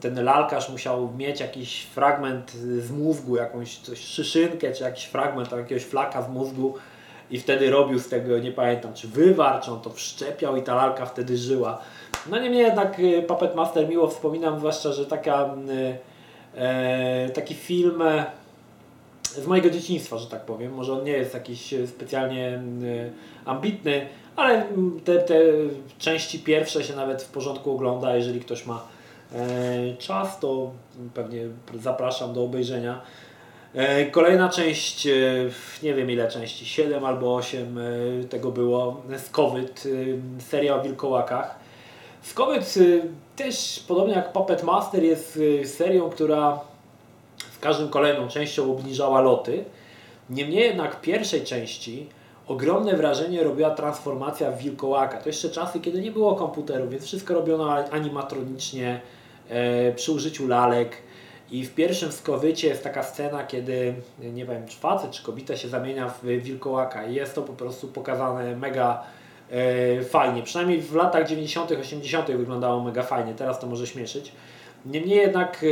ten 0.00 0.24
lalkarz 0.24 0.68
musiał 0.68 1.12
mieć 1.16 1.40
jakiś 1.40 1.82
fragment 1.82 2.52
z 2.52 2.90
mózgu, 2.90 3.36
jakąś 3.36 3.76
coś, 3.76 3.98
szyszynkę, 3.98 4.72
czy 4.72 4.84
jakiś 4.84 5.04
fragment 5.04 5.52
jakiegoś 5.52 5.84
flaka 5.84 6.22
z 6.22 6.28
mózgu 6.28 6.74
i 7.30 7.38
wtedy 7.38 7.70
robił 7.70 7.98
z 7.98 8.08
tego, 8.08 8.38
nie 8.38 8.52
pamiętam, 8.52 8.94
czy 8.94 9.08
wywar, 9.08 9.60
czy 9.60 9.70
on 9.70 9.80
to 9.80 9.90
wszczepiał 9.90 10.56
i 10.56 10.62
ta 10.62 10.74
lalka 10.74 11.06
wtedy 11.06 11.36
żyła. 11.36 11.78
No 12.30 12.38
niemniej 12.38 12.62
jednak 12.62 12.98
y, 13.00 13.22
Puppet 13.22 13.54
Master 13.54 13.88
miło 13.88 14.08
wspominam, 14.08 14.58
zwłaszcza, 14.58 14.92
że 14.92 15.06
taka, 15.06 15.54
e, 16.56 17.28
taki 17.30 17.54
film 17.54 18.02
e, 18.02 18.26
z 19.42 19.46
mojego 19.46 19.70
dzieciństwa, 19.70 20.18
że 20.18 20.26
tak 20.26 20.44
powiem. 20.44 20.72
Może 20.74 20.92
on 20.92 21.04
nie 21.04 21.12
jest 21.12 21.34
jakiś 21.34 21.74
specjalnie 21.86 22.62
y, 22.82 23.12
ambitny, 23.44 24.06
ale 24.36 24.66
te, 25.04 25.18
te 25.18 25.40
części 25.98 26.38
pierwsze 26.38 26.84
się 26.84 26.96
nawet 26.96 27.22
w 27.22 27.28
porządku 27.28 27.70
ogląda, 27.70 28.16
jeżeli 28.16 28.40
ktoś 28.40 28.66
ma 28.66 28.88
E, 29.34 29.96
czas, 29.98 30.40
to 30.40 30.70
pewnie 31.14 31.40
zapraszam 31.74 32.32
do 32.32 32.44
obejrzenia. 32.44 33.00
E, 33.74 34.06
kolejna 34.06 34.48
część, 34.48 35.06
e, 35.06 35.12
nie 35.82 35.94
wiem 35.94 36.10
ile 36.10 36.28
części, 36.28 36.66
7 36.66 37.04
albo 37.04 37.36
8 37.36 37.78
tego 38.30 38.52
było, 38.52 39.02
Skowyt, 39.18 39.84
seria 40.38 40.76
o 40.76 40.82
wilkołakach. 40.82 41.58
Skowyt 42.22 42.74
też, 43.36 43.84
podobnie 43.88 44.14
jak 44.14 44.32
Puppet 44.32 44.62
Master, 44.62 45.02
jest 45.02 45.40
serią, 45.64 46.10
która 46.10 46.60
z 47.62 47.90
kolejną 47.90 48.28
częścią 48.28 48.72
obniżała 48.72 49.20
loty. 49.20 49.64
Niemniej 50.30 50.64
jednak 50.64 50.96
w 50.96 51.00
pierwszej 51.00 51.44
części 51.44 52.06
ogromne 52.48 52.96
wrażenie 52.96 53.42
robiła 53.42 53.70
transformacja 53.70 54.52
wilkołaka. 54.52 55.18
To 55.18 55.28
jeszcze 55.28 55.50
czasy, 55.50 55.80
kiedy 55.80 56.00
nie 56.00 56.10
było 56.10 56.34
komputerów, 56.34 56.90
więc 56.90 57.04
wszystko 57.04 57.34
robiono 57.34 57.74
animatronicznie, 57.74 59.00
e, 59.48 59.92
przy 59.92 60.12
użyciu 60.12 60.48
lalek. 60.48 60.96
I 61.50 61.64
w 61.64 61.74
pierwszym 61.74 62.12
skowycie 62.12 62.68
jest 62.68 62.84
taka 62.84 63.02
scena, 63.02 63.44
kiedy 63.44 63.94
nie 64.18 64.44
wiem, 64.46 64.66
czy 64.66 64.76
facet 64.76 65.10
czy 65.10 65.22
kobieta 65.22 65.56
się 65.56 65.68
zamienia 65.68 66.08
w 66.08 66.26
wilkołaka 66.26 67.06
i 67.06 67.14
jest 67.14 67.34
to 67.34 67.42
po 67.42 67.52
prostu 67.52 67.88
pokazane 67.88 68.56
mega 68.56 69.02
e, 69.50 70.02
fajnie. 70.04 70.42
Przynajmniej 70.42 70.80
w 70.82 70.94
latach 70.94 71.28
90., 71.28 71.72
80. 71.72 72.30
wyglądało 72.30 72.82
mega 72.82 73.02
fajnie, 73.02 73.34
teraz 73.34 73.60
to 73.60 73.66
może 73.66 73.86
śmieszyć. 73.86 74.32
Niemniej 74.88 75.18
jednak 75.18 75.64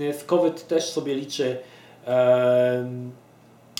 e, 0.00 0.12
skowyt 0.12 0.68
też 0.68 0.84
sobie 0.84 1.14
liczy 1.14 1.56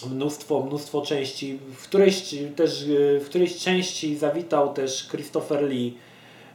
mnóstwo, 0.07 0.63
mnóstwo 0.63 1.03
części. 1.03 1.59
W 1.73 1.83
którejś, 1.83 2.35
też, 2.57 2.85
w 3.21 3.25
którejś 3.25 3.59
części 3.59 4.17
zawitał 4.17 4.75
też 4.75 5.09
Christopher 5.09 5.63
Lee 5.63 5.97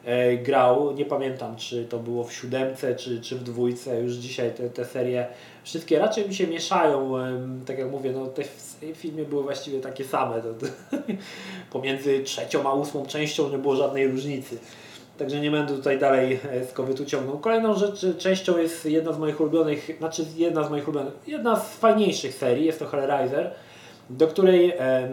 e, 0.06 0.38
grał. 0.38 0.96
Nie 0.96 1.06
pamiętam, 1.06 1.56
czy 1.56 1.86
to 1.86 2.00
było 2.00 2.24
w 2.24 2.34
siódemce, 2.34 2.96
czy, 2.96 3.22
czy 3.22 3.36
w 3.36 3.44
dwójce. 3.44 4.02
Już 4.02 4.14
dzisiaj 4.14 4.52
te, 4.52 4.70
te 4.70 4.86
serie 4.86 5.28
wszystkie 5.64 6.00
raczej 6.00 6.28
mi 6.28 6.36
się 6.36 6.48
mieszają. 6.48 7.12
Tak 7.66 7.78
jak 7.78 7.92
mówię, 7.92 8.12
no 8.12 8.28
te 8.28 8.44
filmy 8.94 9.26
były 9.26 9.44
właściwie 9.44 9.80
takie 9.80 10.06
same. 10.06 10.42
To, 10.42 10.54
to, 10.54 10.66
pomiędzy 11.72 12.24
trzecią 12.24 12.70
a 12.70 12.74
ósmą 12.74 13.06
częścią 13.06 13.50
nie 13.50 13.58
było 13.58 13.76
żadnej 13.76 14.08
różnicy. 14.08 14.58
Także 15.18 15.40
nie 15.40 15.52
będę 15.52 15.76
tutaj 15.76 16.00
dalej 16.00 16.40
e, 16.52 16.66
z 16.66 16.74
kowytu 16.74 17.06
ciągnął. 17.06 17.38
Kolejną 17.38 17.76
rzecz, 17.76 18.18
częścią 18.18 18.58
jest 18.58 18.86
jedna 18.86 19.14
z 19.14 19.20
moich 19.20 19.42
ulubionych, 19.42 19.90
znaczy 19.98 20.26
jedna 20.36 20.64
z 20.64 20.70
moich 20.70 20.88
ulubionych, 20.88 21.14
jedna 21.28 21.60
z 21.60 21.76
fajniejszych 21.76 22.34
serii, 22.34 22.66
jest 22.66 22.80
to 22.80 22.86
Hellraiser, 22.86 23.52
do 24.10 24.28
której 24.28 24.74
e, 24.80 25.10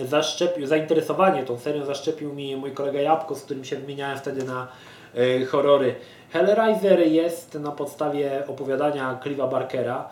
zaszczepił, 0.00 0.66
zainteresowanie 0.66 1.42
tą 1.42 1.58
serią 1.58 1.84
zaszczepił 1.84 2.34
mi 2.34 2.56
mój 2.56 2.72
kolega 2.72 3.00
Jabłko, 3.00 3.34
z 3.34 3.42
którym 3.42 3.64
się 3.64 3.76
wymieniałem 3.76 4.18
wtedy 4.18 4.44
na 4.44 4.68
e, 5.14 5.44
horrory. 5.44 5.94
Hellraiser 6.32 7.00
jest 7.00 7.54
na 7.54 7.72
podstawie 7.72 8.42
opowiadania 8.46 9.18
Cliva 9.22 9.46
Barkera. 9.46 10.08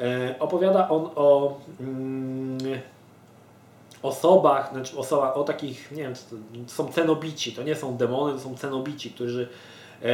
E, 0.00 0.34
opowiada 0.38 0.88
on 0.88 1.10
o 1.16 1.56
mm, 1.80 2.58
osobach, 4.04 4.70
znaczy 4.72 4.98
osoba, 4.98 5.34
o 5.34 5.44
takich, 5.44 5.92
nie 5.92 6.02
wiem, 6.02 6.12
są 6.66 6.88
cenobici, 6.88 7.52
to 7.52 7.62
nie 7.62 7.74
są 7.74 7.96
demony, 7.96 8.32
to 8.32 8.38
są 8.38 8.56
cenobici, 8.56 9.10
którzy 9.10 9.48
e, 10.02 10.08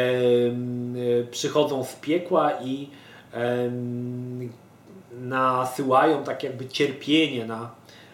przychodzą 1.30 1.84
z 1.84 1.94
piekła 1.94 2.52
i 2.62 2.90
e, 3.34 3.70
nasyłają 5.12 6.24
tak 6.24 6.42
jakby 6.42 6.68
cierpienie 6.68 7.46
na 7.46 7.70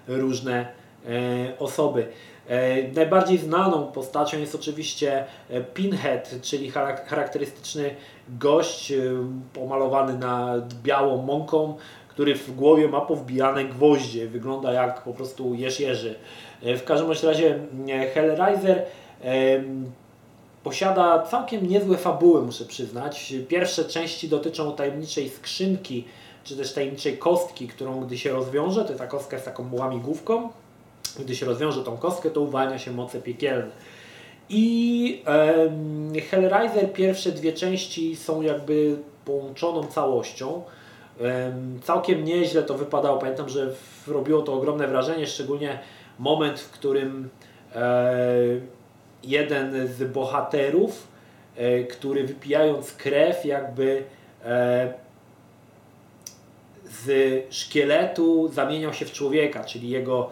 różne 0.08 0.68
e, 1.06 1.58
osoby. 1.58 2.08
E, 2.48 2.88
najbardziej 2.92 3.38
znaną 3.38 3.86
postacią 3.86 4.38
jest 4.38 4.54
oczywiście 4.54 5.24
e, 5.50 5.60
Pinhead, 5.60 6.34
czyli 6.42 6.70
charakterystyczny 7.06 7.94
gość 8.28 8.92
e, 8.92 8.96
pomalowany 9.52 10.18
nad 10.18 10.74
białą 10.74 11.22
mąką, 11.22 11.76
który 12.16 12.34
w 12.34 12.54
głowie 12.54 12.88
ma 12.88 13.00
powbijane 13.00 13.64
gwoździe, 13.64 14.26
wygląda 14.26 14.72
jak 14.72 15.02
po 15.02 15.12
prostu 15.12 15.54
jeż 15.54 15.80
jeży. 15.80 16.14
E, 16.62 16.76
w 16.76 16.84
każdym 16.84 17.10
razie 17.10 17.58
e, 17.88 18.06
Hellraiser 18.06 18.82
posiada 20.64 21.22
całkiem 21.22 21.68
niezłe 21.68 21.96
fabuły, 21.96 22.42
muszę 22.42 22.64
przyznać. 22.64 23.34
Pierwsze 23.48 23.84
części 23.84 24.28
dotyczą 24.28 24.72
tajemniczej 24.72 25.28
skrzynki, 25.28 26.04
czy 26.44 26.56
też 26.56 26.72
tajemniczej 26.72 27.18
kostki, 27.18 27.68
którą 27.68 28.00
gdy 28.00 28.18
się 28.18 28.32
rozwiąże, 28.32 28.84
to 28.84 28.94
ta 28.94 29.06
kostka 29.06 29.36
jest 29.36 29.46
taką 29.46 29.68
łamigłówką, 29.72 30.48
gdy 31.18 31.36
się 31.36 31.46
rozwiąże 31.46 31.84
tą 31.84 31.96
kostkę, 31.96 32.30
to 32.30 32.40
uwalnia 32.40 32.78
się 32.78 32.90
moce 32.90 33.20
piekielne. 33.20 33.70
I 34.48 35.22
um, 35.26 36.12
Hellraiser 36.30 36.92
pierwsze 36.92 37.32
dwie 37.32 37.52
części 37.52 38.16
są 38.16 38.42
jakby 38.42 38.96
połączoną 39.24 39.86
całością. 39.86 40.62
Całkiem 41.82 42.24
nieźle 42.24 42.62
to 42.62 42.74
wypadało. 42.74 43.18
Pamiętam, 43.18 43.48
że 43.48 43.72
robiło 44.06 44.42
to 44.42 44.54
ogromne 44.54 44.88
wrażenie, 44.88 45.26
szczególnie 45.26 45.78
moment, 46.18 46.60
w 46.60 46.70
którym 46.70 47.28
e, 47.74 48.14
jeden 49.24 49.88
z 49.88 50.12
bohaterów, 50.12 51.08
e, 51.56 51.84
który 51.84 52.24
wypijając 52.24 52.92
krew, 52.92 53.44
jakby 53.44 54.04
e, 54.44 54.92
z 56.84 57.44
szkieletu 57.54 58.48
zamieniał 58.48 58.92
się 58.92 59.04
w 59.04 59.12
człowieka, 59.12 59.64
czyli 59.64 59.88
jego 59.88 60.30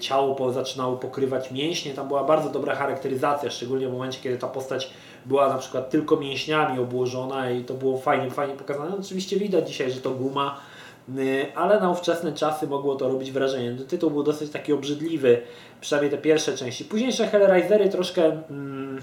ciało 0.00 0.52
zaczynało 0.52 0.96
pokrywać 0.96 1.50
mięśnie. 1.50 1.94
Tam 1.94 2.08
była 2.08 2.24
bardzo 2.24 2.50
dobra 2.50 2.74
charakteryzacja, 2.74 3.50
szczególnie 3.50 3.88
w 3.88 3.92
momencie, 3.92 4.20
kiedy 4.22 4.38
ta 4.38 4.46
postać 4.46 4.90
była 5.26 5.48
na 5.48 5.58
przykład 5.58 5.90
tylko 5.90 6.16
mięśniami 6.16 6.78
obłożona 6.78 7.50
i 7.50 7.64
to 7.64 7.74
było 7.74 7.98
fajnie, 7.98 8.30
fajnie 8.30 8.54
pokazane. 8.54 8.90
No, 8.90 8.96
oczywiście 9.00 9.36
widać 9.36 9.68
dzisiaj, 9.68 9.90
że 9.90 10.00
to 10.00 10.10
guma, 10.10 10.60
y, 11.18 11.46
ale 11.54 11.80
na 11.80 11.90
ówczesne 11.90 12.32
czasy 12.32 12.66
mogło 12.66 12.94
to 12.94 13.08
robić 13.08 13.32
wrażenie. 13.32 13.76
Tytuł 13.88 14.10
był 14.10 14.22
dosyć 14.22 14.50
taki 14.50 14.72
obrzydliwy, 14.72 15.42
przynajmniej 15.80 16.10
te 16.10 16.18
pierwsze 16.18 16.56
części. 16.56 16.84
Późniejsze 16.84 17.26
Hellraisery 17.26 17.88
troszkę 17.88 18.24
mm, 18.50 19.02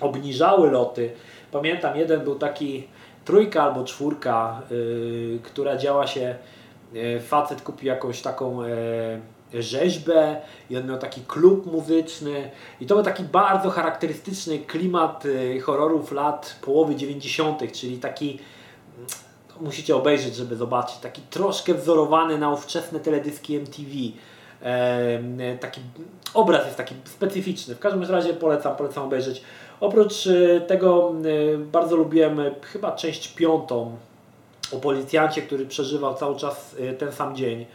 obniżały 0.00 0.70
loty. 0.70 1.10
Pamiętam, 1.52 1.96
jeden 1.96 2.20
był 2.20 2.34
taki 2.34 2.88
trójka 3.24 3.62
albo 3.62 3.84
czwórka, 3.84 4.62
yy, 4.70 5.38
która 5.42 5.76
działa 5.76 6.06
się, 6.06 6.34
yy, 6.92 7.20
facet 7.20 7.62
kupił 7.62 7.88
jakąś 7.88 8.22
taką 8.22 8.62
yy, 8.62 9.20
rzeźbę 9.54 10.40
i 10.70 10.76
on 10.76 10.86
miał 10.86 10.98
taki 10.98 11.20
klub 11.20 11.72
muzyczny 11.72 12.50
i 12.80 12.86
to 12.86 12.94
był 12.94 13.04
taki 13.04 13.22
bardzo 13.22 13.70
charakterystyczny 13.70 14.58
klimat 14.58 15.24
y, 15.24 15.60
horrorów 15.60 16.12
lat 16.12 16.58
połowy 16.62 16.96
90., 16.96 17.72
czyli 17.72 17.98
taki 17.98 18.38
musicie 19.60 19.96
obejrzeć, 19.96 20.34
żeby 20.34 20.56
zobaczyć, 20.56 20.96
taki 20.96 21.22
troszkę 21.22 21.74
wzorowany 21.74 22.38
na 22.38 22.50
ówczesne 22.50 23.00
teledyski 23.00 23.56
MTV. 23.56 23.88
Taki 25.60 25.80
obraz 26.34 26.64
jest 26.64 26.76
taki 26.76 26.94
specyficzny. 27.04 27.74
W 27.74 27.78
każdym 27.78 28.02
razie 28.02 28.34
polecam, 28.34 28.76
polecam 28.76 29.04
obejrzeć. 29.04 29.42
Oprócz 29.80 30.26
y, 30.26 30.62
tego 30.66 31.14
y, 31.24 31.58
bardzo 31.58 31.96
lubiłem 31.96 32.40
chyba 32.62 32.92
część 32.92 33.28
piątą 33.28 33.96
o 34.72 34.76
policjancie, 34.76 35.42
który 35.42 35.66
przeżywał 35.66 36.14
cały 36.14 36.36
czas 36.36 36.76
ten 36.98 37.12
sam 37.12 37.36
dzień. 37.36 37.66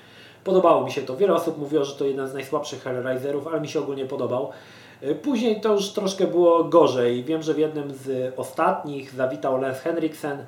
Podobało 0.43 0.85
mi 0.85 0.91
się 0.91 1.01
to. 1.01 1.17
Wiele 1.17 1.33
osób 1.33 1.57
mówiło, 1.57 1.85
że 1.85 1.95
to 1.95 2.05
jeden 2.05 2.27
z 2.27 2.33
najsłabszych 2.33 2.83
Hellraiserów, 2.83 3.47
ale 3.47 3.61
mi 3.61 3.67
się 3.67 3.79
ogólnie 3.79 4.05
podobał. 4.05 4.51
E, 5.01 5.15
później 5.15 5.61
to 5.61 5.73
już 5.73 5.89
troszkę 5.89 6.27
było 6.27 6.63
gorzej. 6.63 7.23
Wiem, 7.23 7.41
że 7.41 7.53
w 7.53 7.57
jednym 7.57 7.93
z 7.93 8.33
ostatnich 8.39 9.11
zawitał 9.11 9.61
Lance 9.61 9.79
Henriksen 9.79 10.37
e, 10.39 10.45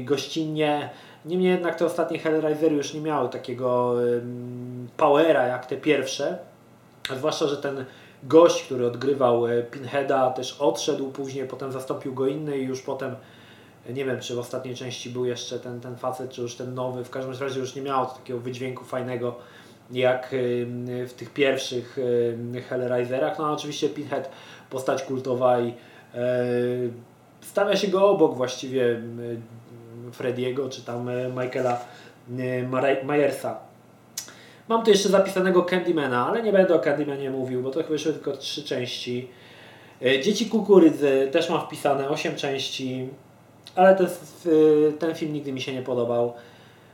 gościnnie. 0.00 0.90
Niemniej 1.24 1.50
jednak 1.50 1.74
te 1.74 1.86
ostatnie 1.86 2.18
Hellraisery 2.18 2.76
już 2.76 2.94
nie 2.94 3.00
miały 3.00 3.28
takiego 3.28 3.94
powera 4.96 5.46
jak 5.46 5.66
te 5.66 5.76
pierwsze. 5.76 6.38
Zwłaszcza, 7.16 7.46
że 7.46 7.56
ten 7.56 7.84
gość, 8.22 8.62
który 8.62 8.86
odgrywał 8.86 9.44
Pinheada 9.70 10.30
też 10.30 10.56
odszedł 10.60 11.10
później, 11.10 11.48
potem 11.48 11.72
zastąpił 11.72 12.14
go 12.14 12.26
inny 12.26 12.58
i 12.58 12.64
już 12.64 12.82
potem 12.82 13.16
nie 13.90 14.04
wiem, 14.04 14.20
czy 14.20 14.34
w 14.34 14.38
ostatniej 14.38 14.74
części 14.74 15.10
był 15.10 15.24
jeszcze 15.24 15.58
ten, 15.58 15.80
ten 15.80 15.96
facet, 15.96 16.30
czy 16.30 16.42
już 16.42 16.54
ten 16.54 16.74
nowy. 16.74 17.04
W 17.04 17.10
każdym 17.10 17.34
razie 17.40 17.60
już 17.60 17.74
nie 17.74 17.82
miało 17.82 18.06
takiego 18.06 18.38
wydźwięku 18.38 18.84
fajnego 18.84 19.34
jak 19.90 20.28
w 21.06 21.12
tych 21.16 21.30
pierwszych 21.30 21.98
Hellraiserach. 22.68 23.38
No 23.38 23.46
a 23.46 23.52
oczywiście 23.52 23.88
Pinhead, 23.88 24.30
postać 24.70 25.02
kultowa 25.02 25.60
i 25.60 25.68
e, 26.14 26.44
stawia 27.40 27.76
się 27.76 27.88
go 27.88 28.10
obok 28.10 28.36
właściwie 28.36 29.00
Frediego, 30.12 30.68
czy 30.68 30.82
tam 30.82 31.08
e, 31.08 31.28
Michaela 31.28 31.80
Myersa. 33.04 33.58
Mam 34.68 34.84
tu 34.84 34.90
jeszcze 34.90 35.08
zapisanego 35.08 35.62
Candymana, 35.62 36.26
ale 36.26 36.42
nie 36.42 36.52
będę 36.52 36.74
o 36.74 36.78
Candymanie 36.78 37.30
mówił, 37.30 37.62
bo 37.62 37.70
to 37.70 37.82
wyszły 37.82 38.12
tylko 38.12 38.36
trzy 38.36 38.64
części. 38.64 39.28
E, 40.04 40.20
Dzieci 40.20 40.46
Kukurydzy 40.46 41.28
też 41.32 41.50
mam 41.50 41.66
wpisane 41.66 42.08
8 42.08 42.36
części. 42.36 43.08
Ale 43.74 43.96
ten, 43.96 44.06
ten 44.98 45.14
film 45.14 45.32
nigdy 45.32 45.52
mi 45.52 45.60
się 45.60 45.72
nie 45.72 45.82
podobał. 45.82 46.32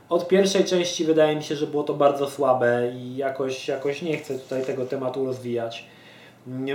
Od 0.09 0.27
pierwszej 0.27 0.65
części 0.65 1.05
wydaje 1.05 1.35
mi 1.35 1.43
się, 1.43 1.55
że 1.55 1.67
było 1.67 1.83
to 1.83 1.93
bardzo 1.93 2.29
słabe 2.29 2.91
i 2.95 3.15
jakoś, 3.15 3.67
jakoś 3.67 4.01
nie 4.01 4.17
chcę 4.17 4.39
tutaj 4.39 4.65
tego 4.65 4.85
tematu 4.85 5.25
rozwijać. 5.25 5.85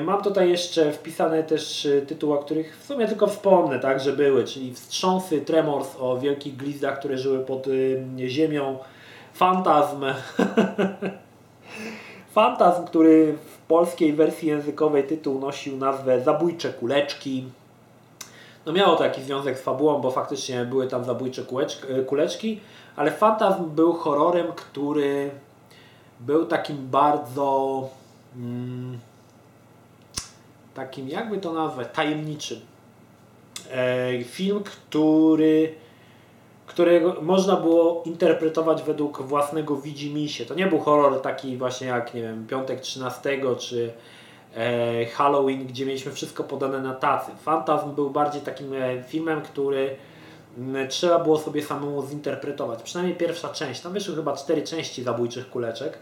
Mam 0.03 0.23
tutaj 0.23 0.51
jeszcze 0.51 0.93
wpisane 0.93 1.43
też 1.43 1.85
y, 1.85 2.05
tytuły, 2.09 2.39
o 2.39 2.43
których 2.43 2.79
w 2.79 2.87
sumie 2.87 3.09
tylko 3.09 3.27
wspomnę, 3.27 3.79
tak, 3.79 4.01
że 4.01 4.13
były, 4.13 4.45
czyli 4.45 4.75
Wstrząsy, 4.75 5.41
Tremors 5.41 5.89
o 5.99 6.19
wielkich 6.19 6.57
glizdach, 6.57 6.99
które 6.99 7.19
żyły 7.19 7.39
pod 7.39 7.67
y, 7.67 8.05
ziemią, 8.27 8.79
Fantazm, 9.33 10.05
Fantazm, 12.35 12.85
który 12.85 13.33
w 13.33 13.59
polskiej 13.59 14.13
wersji 14.13 14.49
językowej 14.49 15.05
tytuł 15.05 15.39
nosił 15.39 15.77
nazwę 15.77 16.21
Zabójcze 16.21 16.73
Kuleczki, 16.73 17.45
no 18.67 18.73
miało 18.73 18.97
to 18.97 19.05
jakiś 19.05 19.25
związek 19.25 19.59
z 19.59 19.63
fabułą, 19.63 20.01
bo 20.01 20.11
faktycznie 20.11 20.65
były 20.65 20.87
tam 20.87 21.05
zabójcze 21.05 21.43
kuleczki, 22.07 22.61
ale 22.97 23.11
Fantazm 23.11 23.71
był 23.71 23.93
horrorem, 23.93 24.47
który 24.57 25.31
był 26.21 26.47
takim 26.47 26.89
bardzo 26.91 27.89
mm, 28.37 28.99
takim, 30.75 31.09
jakby 31.09 31.39
to 31.39 31.53
nazwać, 31.53 31.89
tajemniczym. 31.93 32.61
E, 33.71 34.25
film, 34.25 34.63
który 34.63 35.75
którego 36.67 37.17
można 37.23 37.57
było 37.57 38.03
interpretować 38.07 38.83
według 38.83 39.23
własnego 39.23 39.77
widzimisię. 39.77 40.47
To 40.47 40.55
nie 40.55 40.67
był 40.67 40.79
horror 40.79 41.23
taki 41.23 41.57
właśnie 41.57 41.87
jak, 41.87 42.15
nie 42.15 42.23
wiem, 42.23 42.47
Piątek 42.47 42.81
13 42.81 43.41
czy 43.59 43.87
e, 43.87 43.93
Halloween, 45.15 45.67
gdzie 45.67 45.87
mieliśmy 45.87 46.13
wszystko 46.13 46.45
podane 46.45 46.81
na 46.81 46.95
tacy. 46.95 47.31
Fantazm 47.43 47.95
był 47.95 48.11
bardziej 48.11 48.43
takim 48.43 48.73
e, 48.73 49.03
filmem, 49.03 49.43
który 49.43 49.97
trzeba 50.89 51.19
było 51.19 51.39
sobie 51.39 51.63
samemu 51.63 52.07
zinterpretować. 52.07 52.83
Przynajmniej 52.83 53.17
pierwsza 53.17 53.49
część. 53.49 53.81
Tam 53.81 53.93
wyszły 53.93 54.15
chyba 54.15 54.37
cztery 54.37 54.63
części 54.63 55.03
zabójczych 55.03 55.51
kuleczek. 55.51 55.99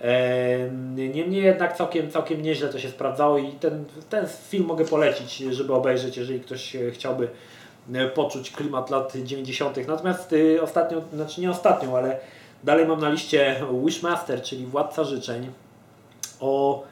E, 0.00 0.70
niemniej 0.94 1.42
jednak 1.42 1.76
całkiem, 1.76 2.10
całkiem 2.10 2.42
nieźle 2.42 2.68
to 2.68 2.78
się 2.78 2.88
sprawdzało 2.88 3.38
i 3.38 3.52
ten, 3.52 3.84
ten 4.10 4.26
film 4.48 4.66
mogę 4.66 4.84
polecić, 4.84 5.36
żeby 5.36 5.74
obejrzeć, 5.74 6.16
jeżeli 6.16 6.40
ktoś 6.40 6.76
chciałby 6.92 7.28
E, 7.94 8.08
poczuć 8.08 8.50
klimat 8.50 8.90
lat 8.90 9.12
90. 9.24 9.86
Natomiast 9.88 10.34
ostatnio, 10.62 11.02
znaczy 11.12 11.40
nie 11.40 11.50
ostatnią, 11.50 11.96
ale 11.96 12.18
dalej 12.64 12.86
mam 12.86 13.00
na 13.00 13.08
liście 13.08 13.60
Wishmaster, 13.84 14.42
czyli 14.42 14.66
Władca 14.66 15.04
Życzeń, 15.04 15.52
o 16.40 16.82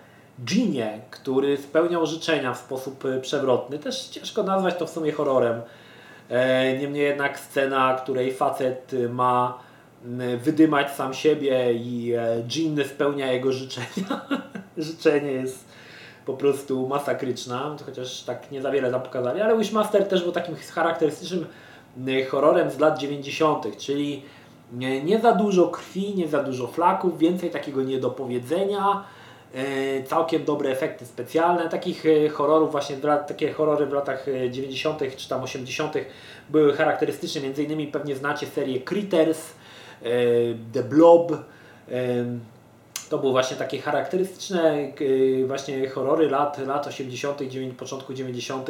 dżinie, 0.44 1.00
który 1.10 1.56
spełniał 1.56 2.06
życzenia 2.06 2.54
w 2.54 2.58
sposób 2.58 3.04
y, 3.04 3.20
przewrotny. 3.20 3.78
Też 3.78 4.08
ciężko 4.08 4.42
nazwać 4.42 4.76
to 4.76 4.86
w 4.86 4.90
sumie 4.90 5.12
horrorem. 5.12 5.62
E, 6.28 6.78
niemniej 6.78 7.04
jednak 7.04 7.40
scena, 7.40 7.98
której 8.02 8.34
facet 8.34 8.92
ma 9.10 9.58
wydymać 10.38 10.90
sam 10.90 11.14
siebie 11.14 11.74
i 11.74 12.12
e, 12.12 12.42
dżin 12.46 12.84
spełnia 12.84 13.32
jego 13.32 13.52
życzenia. 13.52 14.20
Życzenie 14.78 15.32
jest 15.32 15.64
po 16.26 16.34
prostu 16.34 16.88
masakryczna, 16.88 17.76
chociaż 17.86 18.22
tak 18.22 18.50
nie 18.50 18.62
za 18.62 18.70
wiele 18.70 18.90
tam 18.90 19.02
pokazali, 19.02 19.40
ale 19.40 19.58
Wishmaster 19.58 20.08
też 20.08 20.22
był 20.22 20.32
takim 20.32 20.56
charakterystycznym 20.74 21.46
horrorem 22.30 22.70
z 22.70 22.78
lat 22.78 22.98
90., 22.98 23.76
czyli 23.76 24.22
nie, 25.04 25.20
za 25.20 25.32
dużo 25.32 25.68
krwi, 25.68 26.14
nie 26.14 26.28
za 26.28 26.42
dużo 26.42 26.66
flaków, 26.66 27.18
więcej 27.18 27.50
takiego 27.50 27.82
niedopowiedzenia, 27.82 29.04
całkiem 30.06 30.44
dobre 30.44 30.70
efekty 30.70 31.06
specjalne. 31.06 31.68
Takich 31.68 32.06
y, 32.06 32.28
horrorów, 32.28 32.72
właśnie 32.72 32.96
takie 33.28 33.52
horrory 33.52 33.86
w 33.86 33.92
latach 33.92 34.26
90. 34.50 35.00
czy 35.16 35.28
tam 35.28 35.42
80. 35.42 35.94
były 36.50 36.72
charakterystyczne, 36.72 37.40
między 37.40 37.64
innymi 37.64 37.86
pewnie 37.86 38.16
znacie 38.16 38.46
serię 38.46 38.80
Critters, 38.80 39.52
The 40.72 40.82
Blob, 40.82 41.32
to 43.08 43.18
były 43.18 43.32
właśnie 43.32 43.56
takie 43.56 43.80
charakterystyczne 43.80 44.92
właśnie 45.46 45.88
horrory 45.88 46.30
lat, 46.30 46.58
lat 46.58 46.86
80., 46.86 47.40
początku 47.78 48.14
90., 48.14 48.68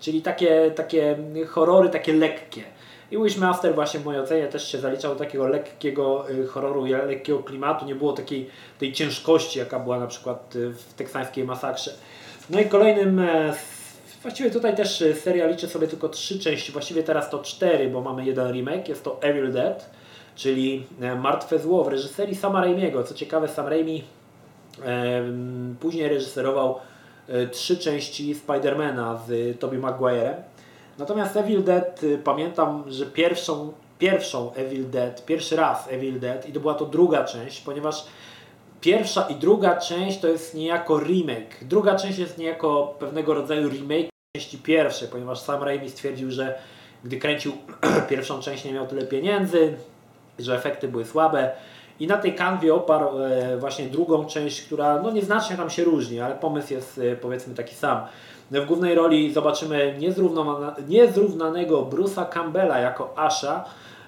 czyli 0.00 0.22
takie, 0.22 0.70
takie 0.70 1.18
horrory 1.48 1.88
takie 1.88 2.12
lekkie. 2.12 2.62
I 3.10 3.18
Wishmaster 3.18 3.74
właśnie 3.74 4.00
w 4.00 4.04
mojej 4.04 4.20
ocenie 4.20 4.46
też 4.46 4.72
się 4.72 4.78
zaliczał 4.78 5.12
do 5.14 5.18
takiego 5.18 5.48
lekkiego 5.48 6.30
y, 6.30 6.46
horroru, 6.46 6.84
lekkiego 6.84 7.38
klimatu, 7.38 7.86
nie 7.86 7.94
było 7.94 8.12
takiej 8.12 8.50
tej 8.78 8.92
ciężkości, 8.92 9.58
jaka 9.58 9.80
była 9.80 10.00
na 10.00 10.06
przykład 10.06 10.56
y, 10.56 10.70
w 10.70 10.94
teksańskiej 10.94 11.44
masakrze. 11.44 11.94
No 12.50 12.60
i 12.60 12.64
kolejnym, 12.64 13.18
e, 13.18 13.54
właściwie 14.22 14.50
tutaj 14.50 14.76
też 14.76 15.04
seria 15.20 15.46
liczy 15.46 15.68
sobie 15.68 15.88
tylko 15.88 16.08
trzy 16.08 16.38
części, 16.38 16.72
właściwie 16.72 17.02
teraz 17.02 17.30
to 17.30 17.38
cztery, 17.38 17.88
bo 17.88 18.00
mamy 18.00 18.24
jeden 18.24 18.52
remake, 18.52 18.88
jest 18.88 19.04
to 19.04 19.22
Evil 19.22 19.52
Dead 19.52 19.90
czyli 20.34 20.86
e, 21.00 21.14
Martwe 21.14 21.58
Zło 21.58 21.84
w 21.84 21.88
reżyserii 21.88 22.34
Sama 22.34 22.60
Raimiego. 22.60 23.04
Co 23.04 23.14
ciekawe, 23.14 23.48
Sam 23.48 23.66
Raimi 23.66 24.04
e, 24.84 25.22
później 25.80 26.08
reżyserował 26.08 26.78
trzy 27.52 27.76
części 27.76 28.34
Spidermana 28.34 29.20
z 29.26 29.58
Tobey 29.58 29.78
Maguire'em. 29.78 30.34
Natomiast 30.98 31.36
Evil 31.36 31.64
Dead, 31.64 32.00
pamiętam, 32.24 32.84
że 32.86 33.06
pierwszą, 33.06 33.72
pierwszą 33.98 34.52
Evil 34.52 34.90
Dead, 34.90 35.24
pierwszy 35.26 35.56
raz 35.56 35.88
Evil 35.88 36.20
Dead 36.20 36.48
i 36.48 36.52
to 36.52 36.60
była 36.60 36.74
to 36.74 36.86
druga 36.86 37.24
część, 37.24 37.60
ponieważ 37.60 38.06
pierwsza 38.80 39.22
i 39.22 39.34
druga 39.34 39.76
część 39.76 40.20
to 40.20 40.28
jest 40.28 40.54
niejako 40.54 41.00
remake. 41.00 41.64
Druga 41.64 41.96
część 41.96 42.18
jest 42.18 42.38
niejako 42.38 42.94
pewnego 42.98 43.34
rodzaju 43.34 43.68
remake 43.68 44.10
części 44.36 44.58
pierwszej, 44.58 45.08
ponieważ 45.08 45.40
Sam 45.40 45.62
Raimi 45.62 45.90
stwierdził, 45.90 46.30
że 46.30 46.58
gdy 47.04 47.16
kręcił 47.16 47.52
pierwszą 48.10 48.40
część 48.40 48.64
nie 48.64 48.72
miał 48.72 48.86
tyle 48.86 49.02
pieniędzy, 49.02 49.74
że 50.38 50.56
efekty 50.56 50.88
były 50.88 51.04
słabe. 51.04 51.52
I 52.00 52.06
na 52.06 52.16
tej 52.16 52.34
kanwie 52.34 52.74
oparł 52.74 53.18
e, 53.18 53.56
właśnie 53.56 53.86
drugą 53.86 54.26
część, 54.26 54.62
która 54.62 55.02
no 55.02 55.10
nieznacznie 55.10 55.56
tam 55.56 55.70
się 55.70 55.84
różni, 55.84 56.20
ale 56.20 56.34
pomysł 56.34 56.72
jest 56.72 56.98
e, 56.98 57.16
powiedzmy 57.16 57.54
taki 57.54 57.74
sam. 57.74 58.00
W 58.50 58.66
głównej 58.66 58.94
roli 58.94 59.32
zobaczymy 59.32 59.98
niezrównanego 60.88 61.82
Bruce'a 61.82 62.28
Campbella 62.28 62.78
jako 62.78 63.18
Asha, 63.18 63.64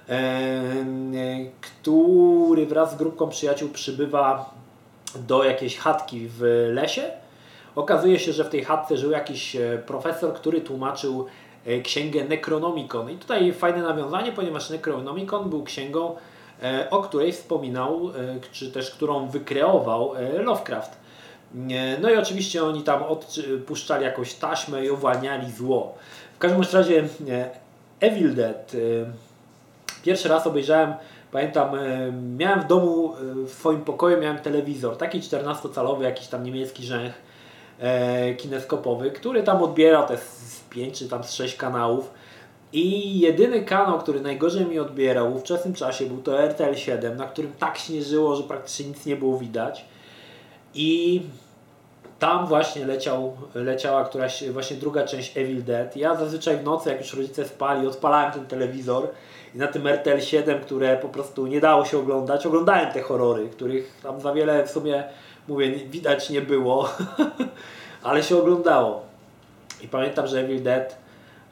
e, 0.09 0.63
który 1.61 2.67
wraz 2.67 2.93
z 2.93 2.97
grupką 2.97 3.29
przyjaciół 3.29 3.69
przybywa 3.69 4.51
do 5.15 5.45
jakiejś 5.45 5.79
chatki 5.79 6.29
w 6.29 6.69
lesie. 6.73 7.03
Okazuje 7.75 8.19
się, 8.19 8.33
że 8.33 8.45
w 8.45 8.49
tej 8.49 8.65
chatce 8.65 8.97
żył 8.97 9.11
jakiś 9.11 9.57
profesor, 9.87 10.35
który 10.35 10.61
tłumaczył 10.61 11.27
E, 11.67 11.81
księgę 11.81 12.25
Necronomicon. 12.25 13.11
I 13.11 13.17
tutaj 13.17 13.53
fajne 13.53 13.83
nawiązanie, 13.83 14.33
ponieważ 14.33 14.71
Necronomicon 14.71 15.51
był 15.51 15.65
księgą, 15.65 16.17
e, 16.63 16.91
o 16.91 17.03
której 17.03 17.33
wspominał, 17.33 18.09
e, 18.09 18.13
czy 18.53 18.73
też 18.73 18.91
którą 18.91 19.29
wykreował 19.29 20.13
Lovecraft. 20.39 21.02
No 22.01 22.11
i 22.11 22.17
oczywiście 22.17 22.65
oni 22.65 22.83
tam 22.83 23.03
odpuszczali 23.03 24.05
jakąś 24.05 24.35
taśmę 24.35 24.85
i 24.85 24.91
uwalniali 24.91 25.53
zło. 25.53 25.95
W 26.35 26.39
każdym 26.39 26.63
razie 26.73 27.09
Evil 28.01 28.35
Dead 28.35 28.73
pierwszy 30.03 30.29
raz 30.29 30.47
obejrzałem, 30.47 30.95
pamiętam, 31.33 31.71
miałem 32.37 32.61
w 32.61 32.67
domu, 32.67 33.15
w 33.47 33.51
swoim 33.51 33.81
pokoju 33.81 34.21
miałem 34.21 34.39
telewizor, 34.39 34.97
taki 34.97 35.21
14-calowy, 35.21 36.03
jakiś 36.03 36.27
tam 36.27 36.45
niemiecki 36.45 36.85
rzęch 36.85 37.13
kineskopowy, 38.39 39.11
który 39.11 39.43
tam 39.43 39.63
odbiera 39.63 40.03
te 40.03 40.19
5 40.71 40.99
czy 40.99 41.09
tam 41.09 41.25
z 41.25 41.33
6 41.33 41.57
kanałów. 41.57 42.11
I 42.73 43.19
jedyny 43.21 43.63
kanał, 43.63 43.99
który 43.99 44.21
najgorzej 44.21 44.67
mi 44.67 44.79
odbierał 44.79 45.33
w 45.33 45.37
ówczesnym 45.37 45.75
czasie 45.75 46.07
był 46.07 46.23
to 46.23 46.43
RTL 46.43 46.75
7, 46.75 47.17
na 47.17 47.27
którym 47.27 47.53
tak 47.59 47.79
śnieżyło, 47.79 48.37
że 48.37 48.43
praktycznie 48.43 48.87
nic 48.87 49.07
nie 49.07 49.17
było 49.17 49.39
widać. 49.39 49.85
I 50.75 51.23
tam 52.23 52.47
właśnie 52.47 52.87
leciał, 52.87 53.37
leciała 53.55 54.05
któraś 54.05 54.51
właśnie 54.51 54.77
druga 54.77 55.05
część 55.05 55.37
Evil 55.37 55.65
Dead. 55.65 55.97
Ja 55.97 56.17
zazwyczaj 56.17 56.57
w 56.57 56.65
nocy, 56.65 56.89
jak 56.89 56.99
już 56.99 57.15
rodzice 57.15 57.45
spali, 57.45 57.87
odpalałem 57.87 58.33
ten 58.33 58.47
telewizor 58.47 59.09
i 59.55 59.59
na 59.59 59.67
tym 59.67 59.87
RTL 59.87 60.21
7, 60.21 60.61
które 60.61 60.97
po 60.97 61.09
prostu 61.09 61.47
nie 61.47 61.61
dało 61.61 61.85
się 61.85 61.99
oglądać, 61.99 62.47
oglądałem 62.47 62.93
te 62.93 63.03
horrory, 63.03 63.49
których 63.49 64.01
tam 64.03 64.21
za 64.21 64.33
wiele 64.33 64.67
w 64.67 64.71
sumie, 64.71 65.05
mówię, 65.49 65.71
widać 65.71 66.31
nie 66.31 66.43
było, 66.43 66.89
ale 68.03 68.23
się 68.23 68.37
oglądało. 68.39 69.03
I 69.81 69.89
pamiętam, 69.89 70.27
że 70.27 70.41
Evil 70.41 70.63
Dead 70.63 70.97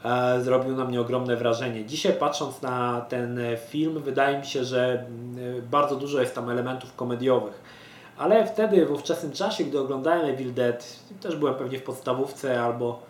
e, 0.04 0.40
zrobił 0.40 0.76
na 0.76 0.84
mnie 0.84 1.00
ogromne 1.00 1.36
wrażenie. 1.36 1.84
Dzisiaj 1.84 2.12
patrząc 2.12 2.62
na 2.62 3.00
ten 3.08 3.40
film, 3.68 4.02
wydaje 4.02 4.38
mi 4.38 4.46
się, 4.46 4.64
że 4.64 4.92
mm, 4.92 5.62
bardzo 5.70 5.96
dużo 5.96 6.20
jest 6.20 6.34
tam 6.34 6.50
elementów 6.50 6.96
komediowych. 6.96 7.79
Ale 8.20 8.46
wtedy, 8.46 8.86
w 8.86 8.92
ówczesnym 8.92 9.32
czasie, 9.32 9.64
gdy 9.64 9.80
oglądałem 9.80 10.26
Evil 10.26 10.54
Dead, 10.54 10.96
też 11.20 11.36
byłem 11.36 11.54
pewnie 11.54 11.78
w 11.78 11.82
podstawówce 11.82 12.62
albo 12.62 13.02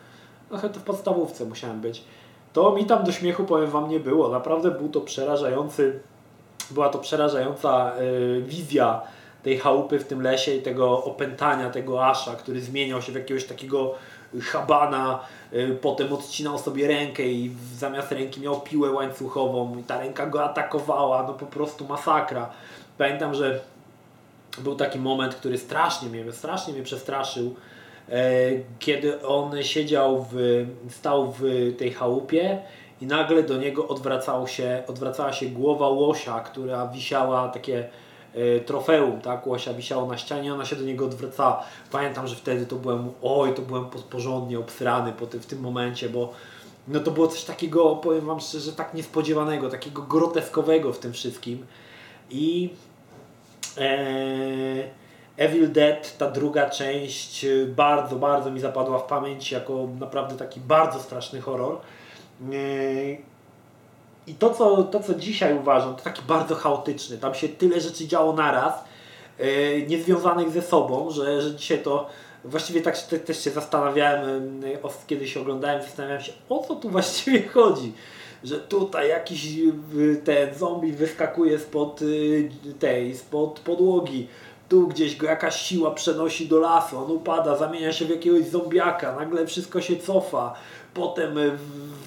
no 0.51 0.59
chyba 0.59 0.75
w 0.75 0.83
podstawówce 0.83 1.45
musiałem 1.45 1.81
być, 1.81 2.05
to 2.53 2.73
mi 2.73 2.85
tam 2.85 3.05
do 3.05 3.13
śmiechu, 3.13 3.45
powiem 3.45 3.71
Wam, 3.71 3.89
nie 3.89 4.01
było. 4.01 4.29
Naprawdę 4.29 4.71
był 4.71 4.89
to 4.89 5.01
przerażający, 5.01 6.01
była 6.71 6.89
to 6.89 6.99
przerażająca 6.99 7.93
y, 8.01 8.43
wizja 8.43 9.01
tej 9.43 9.59
chałupy 9.59 9.99
w 9.99 10.07
tym 10.07 10.23
lesie 10.23 10.55
i 10.55 10.63
tego 10.63 11.05
opętania 11.05 11.71
tego 11.71 12.07
Asza, 12.07 12.35
który 12.35 12.61
zmieniał 12.61 13.03
się 13.03 13.13
w 13.13 13.15
jakiegoś 13.15 13.45
takiego 13.45 13.95
Habana, 14.41 15.21
y, 15.53 15.79
potem 15.83 16.13
odcinał 16.13 16.59
sobie 16.59 16.89
rękę 16.89 17.23
i 17.23 17.51
zamiast 17.77 18.13
ręki 18.13 18.41
miał 18.41 18.61
piłę 18.61 18.91
łańcuchową 18.91 19.79
i 19.79 19.83
ta 19.83 19.99
ręka 20.01 20.27
go 20.27 20.45
atakowała, 20.45 21.23
no 21.23 21.35
po 21.35 21.47
prostu 21.47 21.85
masakra. 21.85 22.51
Pamiętam, 22.99 23.35
że 23.35 23.61
był 24.61 24.77
taki 24.77 24.99
moment, 24.99 25.35
który 25.35 25.59
strasznie 25.59 26.09
mnie, 26.09 26.33
strasznie 26.33 26.75
mnie 26.75 26.83
przestraszył, 26.83 27.55
e, 28.09 28.23
kiedy 28.79 29.27
on 29.27 29.63
siedział 29.63 30.27
w, 30.33 30.67
stał 30.91 31.33
w 31.39 31.43
tej 31.79 31.93
chałupie 31.93 32.59
i 33.01 33.07
nagle 33.07 33.43
do 33.43 33.57
niego 33.57 33.89
się, 34.47 34.83
odwracała 34.87 35.33
się 35.33 35.47
głowa 35.47 35.89
łosia, 35.89 36.41
która 36.41 36.87
wisiała 36.87 37.49
takie 37.49 37.89
E, 38.35 38.61
trofeum, 38.61 39.21
tak, 39.21 39.47
Łosia 39.47 39.75
wisiało 39.75 40.07
na 40.07 40.19
ścianie, 40.19 40.55
ona 40.55 40.65
się 40.65 40.77
do 40.77 40.85
niego 40.85 41.05
odwracała. 41.05 41.65
Pamiętam, 41.91 42.27
że 42.27 42.37
wtedy 42.37 42.67
to 42.67 42.77
byłem, 42.77 43.11
oj, 43.23 43.55
to 43.55 43.63
byłem 43.63 43.87
porządnie 44.11 44.59
obsrany 44.59 45.13
po 45.13 45.27
w 45.27 45.47
tym 45.47 45.61
momencie, 45.61 46.09
bo 46.09 46.33
no 46.89 47.01
to 47.01 47.11
było 47.11 47.29
coś 47.29 47.45
takiego, 47.45 47.97
powiem 47.97 48.27
Wam 48.27 48.41
szczerze, 48.41 48.73
tak 48.73 48.95
niespodziewanego, 48.95 49.71
takiego 49.71 50.03
groteskowego 50.03 50.93
w 50.93 50.99
tym 50.99 51.13
wszystkim. 51.13 51.67
I 52.31 52.71
Evil 55.37 55.73
Dead, 55.73 56.19
ta 56.19 56.31
druga 56.31 56.71
część, 56.71 57.45
y, 57.45 57.67
bardzo, 57.67 58.17
bardzo 58.17 58.51
mi 58.51 58.61
zapadła 58.61 58.99
w 58.99 59.07
pamięć 59.07 59.53
jako 59.53 59.89
naprawdę 59.99 60.37
taki 60.37 60.61
bardzo 60.61 61.01
straszny 61.01 61.41
horror. 61.41 61.79
Eee, 62.53 63.21
I 64.27 64.35
to 64.35 64.51
co, 64.55 64.83
to, 64.83 65.01
co 65.01 65.15
dzisiaj 65.15 65.57
uważam, 65.59 65.97
to 65.97 66.03
taki 66.03 66.23
bardzo 66.23 66.55
chaotyczny. 66.55 67.19
Tam 67.19 67.35
się 67.35 67.49
tyle 67.49 67.81
rzeczy 67.81 68.09
działo 68.09 68.33
naraz, 68.33 68.85
niezwiązanych 69.89 70.51
ze 70.51 70.63
sobą, 70.63 71.11
że, 71.11 71.43
że 71.43 71.55
dzisiaj 71.55 71.83
to 71.83 72.07
właściwie 72.45 72.83
tak 72.83 72.99
te, 72.99 73.19
też 73.19 73.45
się 73.45 73.51
zastanawiałem, 73.51 74.65
y, 74.65 74.79
kiedyś 75.07 75.37
oglądałem, 75.37 75.83
zastanawiałem 75.83 76.23
się, 76.23 76.33
o 76.49 76.59
co 76.59 76.77
tu 76.77 76.91
właściwie 76.99 77.49
chodzi 77.49 77.93
że 78.45 78.59
tutaj 78.59 79.09
jakiś 79.09 79.59
y, 79.95 80.21
ten 80.25 80.55
zombie 80.55 80.93
wyskakuje 80.93 81.59
spod 81.59 82.01
tej, 82.79 83.17
spod 83.17 83.61
podłogi, 83.61 84.27
tu 84.69 84.89
gdzieś 84.89 85.17
go 85.17 85.27
jakaś 85.27 85.61
siła 85.61 85.91
przenosi 85.91 86.49
do 86.49 86.59
lasu, 86.59 86.99
on 86.99 87.11
upada, 87.11 87.57
zamienia 87.57 87.93
się 87.93 88.05
w 88.05 88.11
jakiegoś 88.11 88.49
zombiaka, 88.49 89.17
nagle 89.17 89.47
wszystko 89.47 89.81
się 89.81 89.97
cofa, 89.97 90.55
potem 90.95 91.35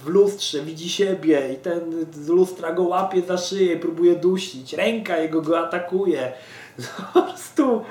w 0.03 0.07
lustrze 0.07 0.61
widzi 0.61 0.89
siebie 0.89 1.53
i 1.53 1.55
ten 1.55 2.05
z 2.13 2.27
lustra 2.27 2.71
go 2.71 2.83
łapie 2.83 3.21
za 3.21 3.37
szyję, 3.37 3.77
próbuje 3.77 4.15
dusić, 4.15 4.73
ręka 4.73 5.17
jego 5.17 5.41
go 5.41 5.59
atakuje. 5.59 6.31
Po 7.13 7.21
prostu, 7.21 7.81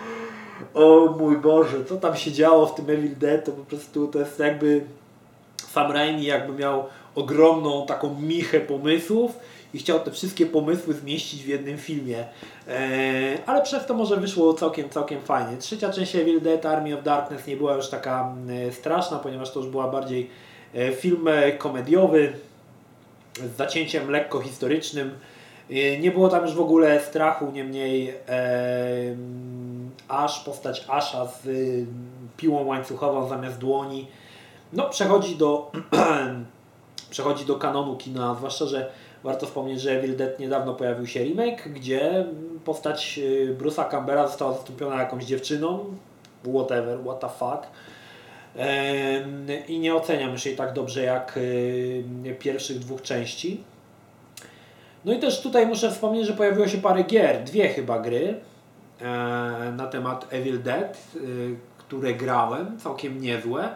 o 0.74 1.14
mój 1.18 1.36
Boże, 1.36 1.84
co 1.84 1.96
tam 1.96 2.16
się 2.16 2.32
działo 2.32 2.66
w 2.66 2.74
tym 2.74 2.90
Evil 2.90 3.16
Dead, 3.16 3.44
to 3.44 3.52
po 3.52 3.64
prostu 3.64 4.08
to 4.08 4.18
jest 4.18 4.38
jakby 4.38 4.84
Sam 5.72 5.92
Raimi 5.92 6.24
jakby 6.24 6.52
miał 6.52 6.84
ogromną 7.14 7.86
taką 7.86 8.20
michę 8.20 8.60
pomysłów 8.60 9.38
i 9.74 9.78
chciał 9.78 10.00
te 10.00 10.10
wszystkie 10.10 10.46
pomysły 10.46 10.94
zmieścić 10.94 11.42
w 11.42 11.48
jednym 11.48 11.78
filmie. 11.78 12.24
Eee, 12.68 13.38
ale 13.46 13.62
przez 13.62 13.86
to 13.86 13.94
może 13.94 14.16
wyszło 14.16 14.54
całkiem, 14.54 14.90
całkiem 14.90 15.20
fajnie. 15.20 15.56
Trzecia 15.56 15.92
część 15.92 16.16
Evil 16.16 16.40
Dead 16.40 16.66
Army 16.66 16.98
of 16.98 17.04
Darkness 17.04 17.46
nie 17.46 17.56
była 17.56 17.74
już 17.74 17.88
taka 17.88 18.34
e, 18.68 18.72
straszna, 18.72 19.18
ponieważ 19.18 19.50
to 19.50 19.60
już 19.60 19.68
była 19.68 19.88
bardziej 19.88 20.30
e, 20.74 20.92
film 20.92 21.28
e, 21.28 21.52
komediowy 21.52 22.32
z 23.34 23.56
zacięciem 23.56 24.10
lekko 24.10 24.40
historycznym. 24.40 25.10
E, 25.70 25.98
nie 25.98 26.10
było 26.10 26.28
tam 26.28 26.42
już 26.42 26.54
w 26.54 26.60
ogóle 26.60 27.00
strachu, 27.00 27.50
niemniej 27.50 28.08
e, 28.08 28.14
aż 30.08 30.44
postać 30.44 30.84
Asha 30.88 31.26
z 31.26 31.48
piłą 32.36 32.64
łańcuchową 32.64 33.28
zamiast 33.28 33.58
dłoni 33.58 34.06
no, 34.72 34.88
przechodzi 34.88 35.36
do 35.36 35.72
przechodzi 37.12 37.44
do 37.44 37.54
kanonu 37.56 37.96
kina, 37.96 38.34
zwłaszcza, 38.34 38.66
że 38.66 38.90
warto 39.24 39.46
wspomnieć, 39.46 39.80
że 39.80 39.98
Evil 39.98 40.16
Dead 40.16 40.38
niedawno 40.38 40.74
pojawił 40.74 41.06
się 41.06 41.24
remake, 41.24 41.68
gdzie 41.68 42.26
postać 42.64 43.18
y, 43.18 43.56
Bruce'a 43.60 43.88
Campbella 43.90 44.26
została 44.26 44.52
zastąpiona 44.52 45.00
jakąś 45.00 45.24
dziewczyną, 45.24 45.84
whatever, 46.54 46.98
what 47.04 47.20
the 47.20 47.28
fuck. 47.28 47.66
I 49.68 49.78
nie 49.78 49.94
oceniam 49.94 50.32
już 50.32 50.46
jej 50.46 50.56
tak 50.56 50.72
dobrze 50.72 51.02
jak 51.02 51.36
y, 51.36 52.36
pierwszych 52.38 52.78
dwóch 52.78 53.02
części. 53.02 53.64
No 55.04 55.12
i 55.12 55.18
też 55.18 55.40
tutaj 55.40 55.66
muszę 55.66 55.90
wspomnieć, 55.90 56.26
że 56.26 56.32
pojawiło 56.32 56.68
się 56.68 56.78
parę 56.78 57.02
gier, 57.02 57.44
dwie 57.44 57.68
chyba 57.68 57.98
gry 57.98 58.34
e, 59.00 59.04
na 59.76 59.86
temat 59.86 60.26
Evil 60.30 60.62
Dead, 60.62 60.98
y, 61.16 61.56
które 61.78 62.14
grałem, 62.14 62.78
całkiem 62.78 63.20
niezłe. 63.20 63.68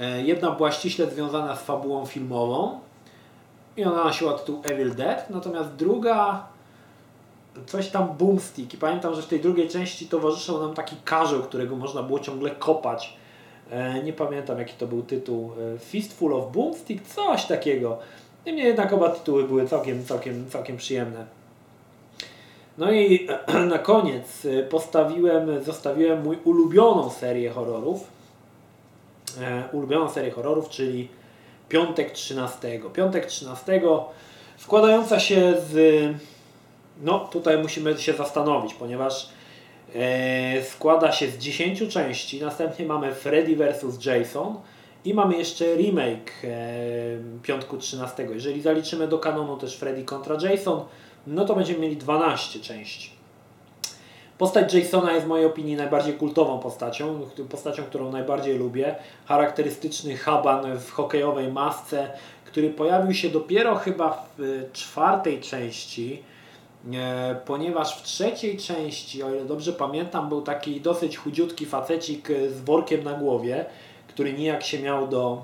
E, 0.00 0.22
jedna 0.22 0.50
była 0.50 0.72
ściśle 0.72 1.10
związana 1.10 1.56
z 1.56 1.62
fabułą 1.62 2.06
filmową 2.06 2.80
i 3.76 3.84
ona 3.84 4.04
nosiła 4.04 4.32
tytuł 4.32 4.60
Evil 4.64 4.94
Dead, 4.94 5.30
natomiast 5.30 5.70
druga 5.70 6.46
coś 7.66 7.88
tam 7.88 8.16
Boomstick 8.18 8.74
i 8.74 8.76
pamiętam, 8.76 9.14
że 9.14 9.22
w 9.22 9.26
tej 9.26 9.40
drugiej 9.40 9.68
części 9.68 10.06
towarzyszył 10.06 10.60
nam 10.60 10.74
taki 10.74 10.96
karzeł, 11.04 11.42
którego 11.42 11.76
można 11.76 12.02
było 12.02 12.18
ciągle 12.18 12.50
kopać. 12.50 13.16
E, 13.70 14.02
nie 14.02 14.12
pamiętam 14.12 14.58
jaki 14.58 14.74
to 14.74 14.86
był 14.86 15.02
tytuł. 15.02 15.52
E, 15.74 15.78
Fistful 15.78 16.34
of 16.34 16.52
Boomstick? 16.52 17.06
Coś 17.06 17.44
takiego. 17.44 17.98
Niemniej 18.46 18.66
jednak 18.66 18.92
oba 18.92 19.08
tytuły 19.08 19.44
były 19.44 19.68
całkiem, 19.68 20.04
całkiem, 20.04 20.50
całkiem 20.50 20.76
przyjemne. 20.76 21.26
No 22.78 22.92
i 22.92 23.28
na 23.72 23.78
koniec 23.78 24.46
postawiłem, 24.70 25.64
zostawiłem 25.64 26.22
mój 26.22 26.38
ulubioną 26.44 27.10
serię 27.10 27.50
horrorów, 27.50 28.13
ulubioną 29.72 30.08
serię 30.08 30.30
horrorów, 30.30 30.68
czyli 30.68 31.08
Piątek 31.68 32.10
13. 32.10 32.80
Piątek 32.92 33.26
13 33.26 33.80
składająca 34.56 35.20
się 35.20 35.54
z. 35.70 36.04
No, 37.02 37.18
tutaj 37.18 37.58
musimy 37.58 37.98
się 37.98 38.12
zastanowić, 38.12 38.74
ponieważ 38.74 39.28
e, 39.94 40.64
składa 40.64 41.12
się 41.12 41.30
z 41.30 41.38
10 41.38 41.88
części. 41.88 42.40
Następnie 42.40 42.86
mamy 42.86 43.14
Freddy 43.14 43.56
vs. 43.56 44.06
Jason 44.06 44.56
i 45.04 45.14
mamy 45.14 45.36
jeszcze 45.36 45.74
remake 45.76 46.32
e, 46.44 46.48
Piątku 47.42 47.76
13. 47.76 48.28
Jeżeli 48.34 48.62
zaliczymy 48.62 49.08
do 49.08 49.18
kanonu 49.18 49.56
też 49.56 49.76
Freddy 49.76 50.04
kontra 50.04 50.36
Jason, 50.42 50.84
no 51.26 51.44
to 51.44 51.54
będziemy 51.54 51.78
mieli 51.78 51.96
12 51.96 52.60
części. 52.60 53.13
Postać 54.38 54.74
Jasona 54.74 55.12
jest 55.12 55.26
w 55.26 55.28
mojej 55.28 55.46
opinii 55.46 55.76
najbardziej 55.76 56.14
kultową 56.14 56.58
postacią, 56.58 57.20
postacią, 57.50 57.82
którą 57.82 58.12
najbardziej 58.12 58.58
lubię. 58.58 58.94
Charakterystyczny 59.26 60.16
haban 60.16 60.78
w 60.78 60.90
hokejowej 60.90 61.52
masce, 61.52 62.10
który 62.44 62.70
pojawił 62.70 63.14
się 63.14 63.28
dopiero 63.28 63.74
chyba 63.74 64.26
w 64.38 64.68
czwartej 64.72 65.40
części, 65.40 66.22
e, 66.94 67.36
ponieważ 67.46 67.98
w 67.98 68.02
trzeciej 68.02 68.58
części, 68.58 69.22
o 69.22 69.34
ile 69.34 69.44
dobrze 69.44 69.72
pamiętam, 69.72 70.28
był 70.28 70.42
taki 70.42 70.80
dosyć 70.80 71.16
chudziutki 71.16 71.66
facecik 71.66 72.28
z 72.48 72.60
workiem 72.60 73.04
na 73.04 73.12
głowie, 73.12 73.64
który 74.08 74.32
nijak 74.32 74.62
się 74.62 74.78
miał 74.78 75.08
do 75.08 75.42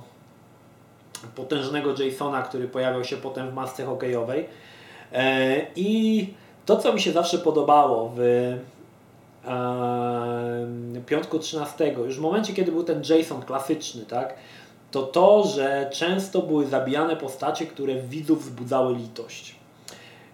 potężnego 1.37 1.95
Jasona, 2.05 2.43
który 2.43 2.69
pojawiał 2.69 3.05
się 3.05 3.17
potem 3.17 3.51
w 3.51 3.55
masce 3.55 3.85
hokejowej. 3.85 4.47
E, 5.13 5.67
I 5.77 6.27
to, 6.67 6.77
co 6.77 6.93
mi 6.93 7.01
się 7.01 7.13
zawsze 7.13 7.39
podobało 7.39 8.13
w 8.17 8.21
piątku 11.07 11.39
13, 11.39 11.93
już 11.93 12.17
w 12.17 12.21
momencie, 12.21 12.53
kiedy 12.53 12.73
był 12.73 12.85
ten 12.85 13.03
Jason 13.09 13.43
klasyczny, 13.43 14.07
tak, 14.07 14.35
to 14.91 15.03
to, 15.03 15.47
że 15.47 15.91
często 15.93 16.43
były 16.43 16.67
zabijane 16.67 17.17
postacie, 17.17 17.67
które 17.67 17.95
widzów 17.95 18.43
wzbudzały 18.43 18.95
litość. 18.95 19.55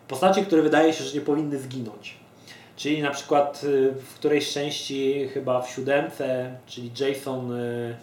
Postacie, 0.08 0.42
które 0.42 0.62
wydaje 0.62 0.92
się, 0.92 1.04
że 1.04 1.14
nie 1.14 1.20
powinny 1.20 1.58
zginąć. 1.58 2.14
Czyli 2.76 3.02
na 3.02 3.10
przykład 3.10 3.64
y, 3.64 3.92
w 3.92 4.14
którejś 4.14 4.52
części, 4.52 5.28
chyba 5.28 5.62
w 5.62 5.70
siódemce, 5.70 6.56
czyli 6.66 6.90
Jason 7.00 7.52
y, 7.52 7.96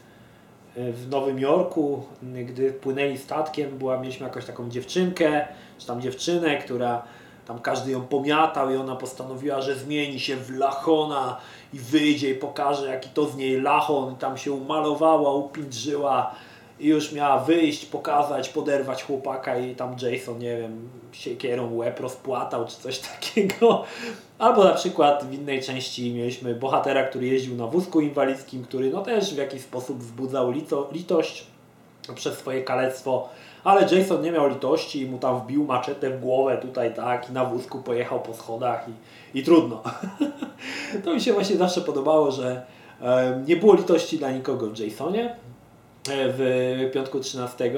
y, 0.77 0.93
w 0.93 1.09
Nowym 1.09 1.39
Jorku, 1.39 2.03
gdy 2.45 2.71
płynęli 2.71 3.17
statkiem, 3.17 3.77
była, 3.77 3.97
mieliśmy 3.97 4.27
jakąś 4.27 4.45
taką 4.45 4.69
dziewczynkę, 4.69 5.47
czy 5.77 5.87
tam 5.87 6.01
dziewczynę, 6.01 6.57
która 6.57 7.03
tam 7.45 7.59
każdy 7.59 7.91
ją 7.91 8.01
pomiatał 8.01 8.71
i 8.71 8.75
ona 8.75 8.95
postanowiła, 8.95 9.61
że 9.61 9.75
zmieni 9.75 10.19
się 10.19 10.35
w 10.35 10.49
Lachona 10.49 11.37
i 11.73 11.79
wyjdzie 11.79 12.29
i 12.29 12.35
pokaże 12.35 12.87
jaki 12.87 13.09
to 13.09 13.25
z 13.25 13.35
niej 13.35 13.61
Lachon. 13.61 14.13
I 14.13 14.15
tam 14.15 14.37
się 14.37 14.51
umalowała, 14.51 15.33
upindrzyła 15.33 16.35
i 16.79 16.87
już 16.87 17.11
miała 17.11 17.39
wyjść, 17.39 17.85
pokazać, 17.85 18.49
poderwać 18.49 19.03
chłopaka 19.03 19.57
i 19.57 19.75
tam 19.75 19.95
Jason, 20.01 20.39
nie 20.39 20.57
wiem, 20.57 20.89
siekierą 21.11 21.75
łeb 21.75 21.99
rozpłatał 21.99 22.65
czy 22.67 22.77
coś 22.77 22.99
takiego. 23.13 23.83
Albo 24.39 24.63
na 24.63 24.73
przykład 24.73 25.25
w 25.25 25.33
innej 25.33 25.61
części 25.61 26.13
mieliśmy 26.13 26.55
bohatera, 26.55 27.03
który 27.03 27.27
jeździł 27.27 27.55
na 27.55 27.67
wózku 27.67 28.01
inwalidzkim, 28.01 28.63
który 28.63 28.89
no 28.89 29.01
też 29.01 29.33
w 29.33 29.37
jakiś 29.37 29.61
sposób 29.61 29.97
wzbudzał 29.97 30.51
lito, 30.51 30.89
litość 30.91 31.47
przez 32.15 32.37
swoje 32.37 32.63
kalectwo 32.63 33.29
ale 33.63 33.95
Jason 33.95 34.21
nie 34.21 34.31
miał 34.31 34.49
litości 34.49 35.01
i 35.01 35.05
mu 35.05 35.17
tam 35.17 35.39
wbił 35.39 35.65
maczetę 35.65 36.09
w 36.09 36.21
głowę 36.21 36.57
tutaj 36.57 36.93
tak 36.93 37.29
i 37.29 37.33
na 37.33 37.45
wózku 37.45 37.81
pojechał 37.81 38.19
po 38.19 38.33
schodach 38.33 38.85
i, 39.33 39.39
i 39.39 39.43
trudno. 39.43 39.81
to 41.03 41.13
mi 41.13 41.21
się 41.21 41.33
właśnie 41.33 41.55
zawsze 41.55 41.81
podobało, 41.81 42.31
że 42.31 42.65
nie 43.47 43.55
było 43.55 43.75
litości 43.75 44.17
dla 44.17 44.31
nikogo 44.31 44.67
w 44.67 44.79
Jasonie 44.79 45.25
e, 45.25 45.35
w 46.07 46.91
piątku 46.93 47.19
13. 47.19 47.71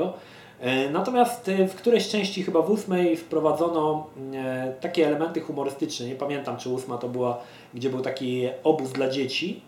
E, 0.60 0.90
natomiast 0.90 1.50
e, 1.50 1.68
w 1.68 1.76
którejś 1.76 2.08
części, 2.08 2.44
chyba 2.44 2.62
w 2.62 2.72
ósmej, 2.72 3.18
wprowadzono 3.18 4.08
e, 4.34 4.74
takie 4.82 5.08
elementy 5.08 5.42
humorystyczne. 5.42 6.06
Nie 6.06 6.16
pamiętam, 6.16 6.58
czy 6.58 6.70
ósma 6.70 6.98
to 6.98 7.10
była, 7.10 7.40
gdzie 7.74 7.90
był 7.90 8.02
taki 8.02 8.48
obóz 8.64 8.92
dla 8.92 9.10
dzieci 9.10 9.62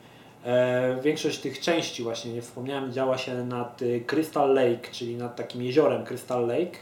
większość 1.01 1.39
tych 1.39 1.60
części, 1.60 2.03
właśnie 2.03 2.33
nie 2.33 2.41
wspomniałem, 2.41 2.93
działa 2.93 3.17
się 3.17 3.45
nad 3.45 3.81
y, 3.81 4.03
Crystal 4.07 4.53
Lake, 4.53 4.91
czyli 4.91 5.15
nad 5.15 5.36
takim 5.36 5.63
jeziorem 5.63 6.05
Crystal 6.05 6.47
Lake. 6.47 6.77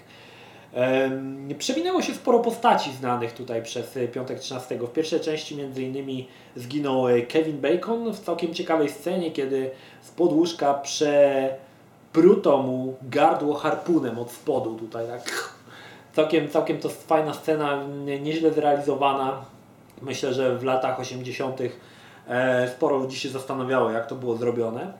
Przewinęło 1.57 2.01
się 2.01 2.13
sporo 2.13 2.39
postaci 2.39 2.91
znanych 2.93 3.33
tutaj 3.33 3.63
przez 3.63 3.97
y, 3.97 4.07
piątek 4.07 4.39
13. 4.39 4.77
W 4.77 4.93
pierwszej 4.93 5.19
części 5.19 5.55
między 5.55 5.83
innymi 5.83 6.27
zginął 6.55 7.09
y, 7.09 7.21
Kevin 7.21 7.61
Bacon 7.61 8.13
w 8.13 8.19
całkiem 8.19 8.53
ciekawej 8.53 8.89
scenie, 8.89 9.31
kiedy 9.31 9.71
z 10.01 10.11
podłóżka 10.11 10.73
przepruto 10.73 12.57
mu 12.57 12.95
gardło 13.01 13.53
harpunem 13.53 14.19
od 14.19 14.31
spodu 14.31 14.75
tutaj 14.75 15.07
tak. 15.07 15.55
Całkiem, 16.13 16.49
całkiem 16.49 16.79
to 16.79 16.89
fajna 16.89 17.33
scena, 17.33 17.83
nieźle 18.21 18.51
zrealizowana. 18.51 19.45
Myślę, 20.01 20.33
że 20.33 20.57
w 20.57 20.63
latach 20.63 20.99
80. 20.99 21.59
E, 22.27 22.67
sporo 22.67 22.97
ludzi 22.97 23.19
się 23.19 23.29
zastanawiało, 23.29 23.91
jak 23.91 24.07
to 24.07 24.15
było 24.15 24.35
zrobione. 24.35 24.93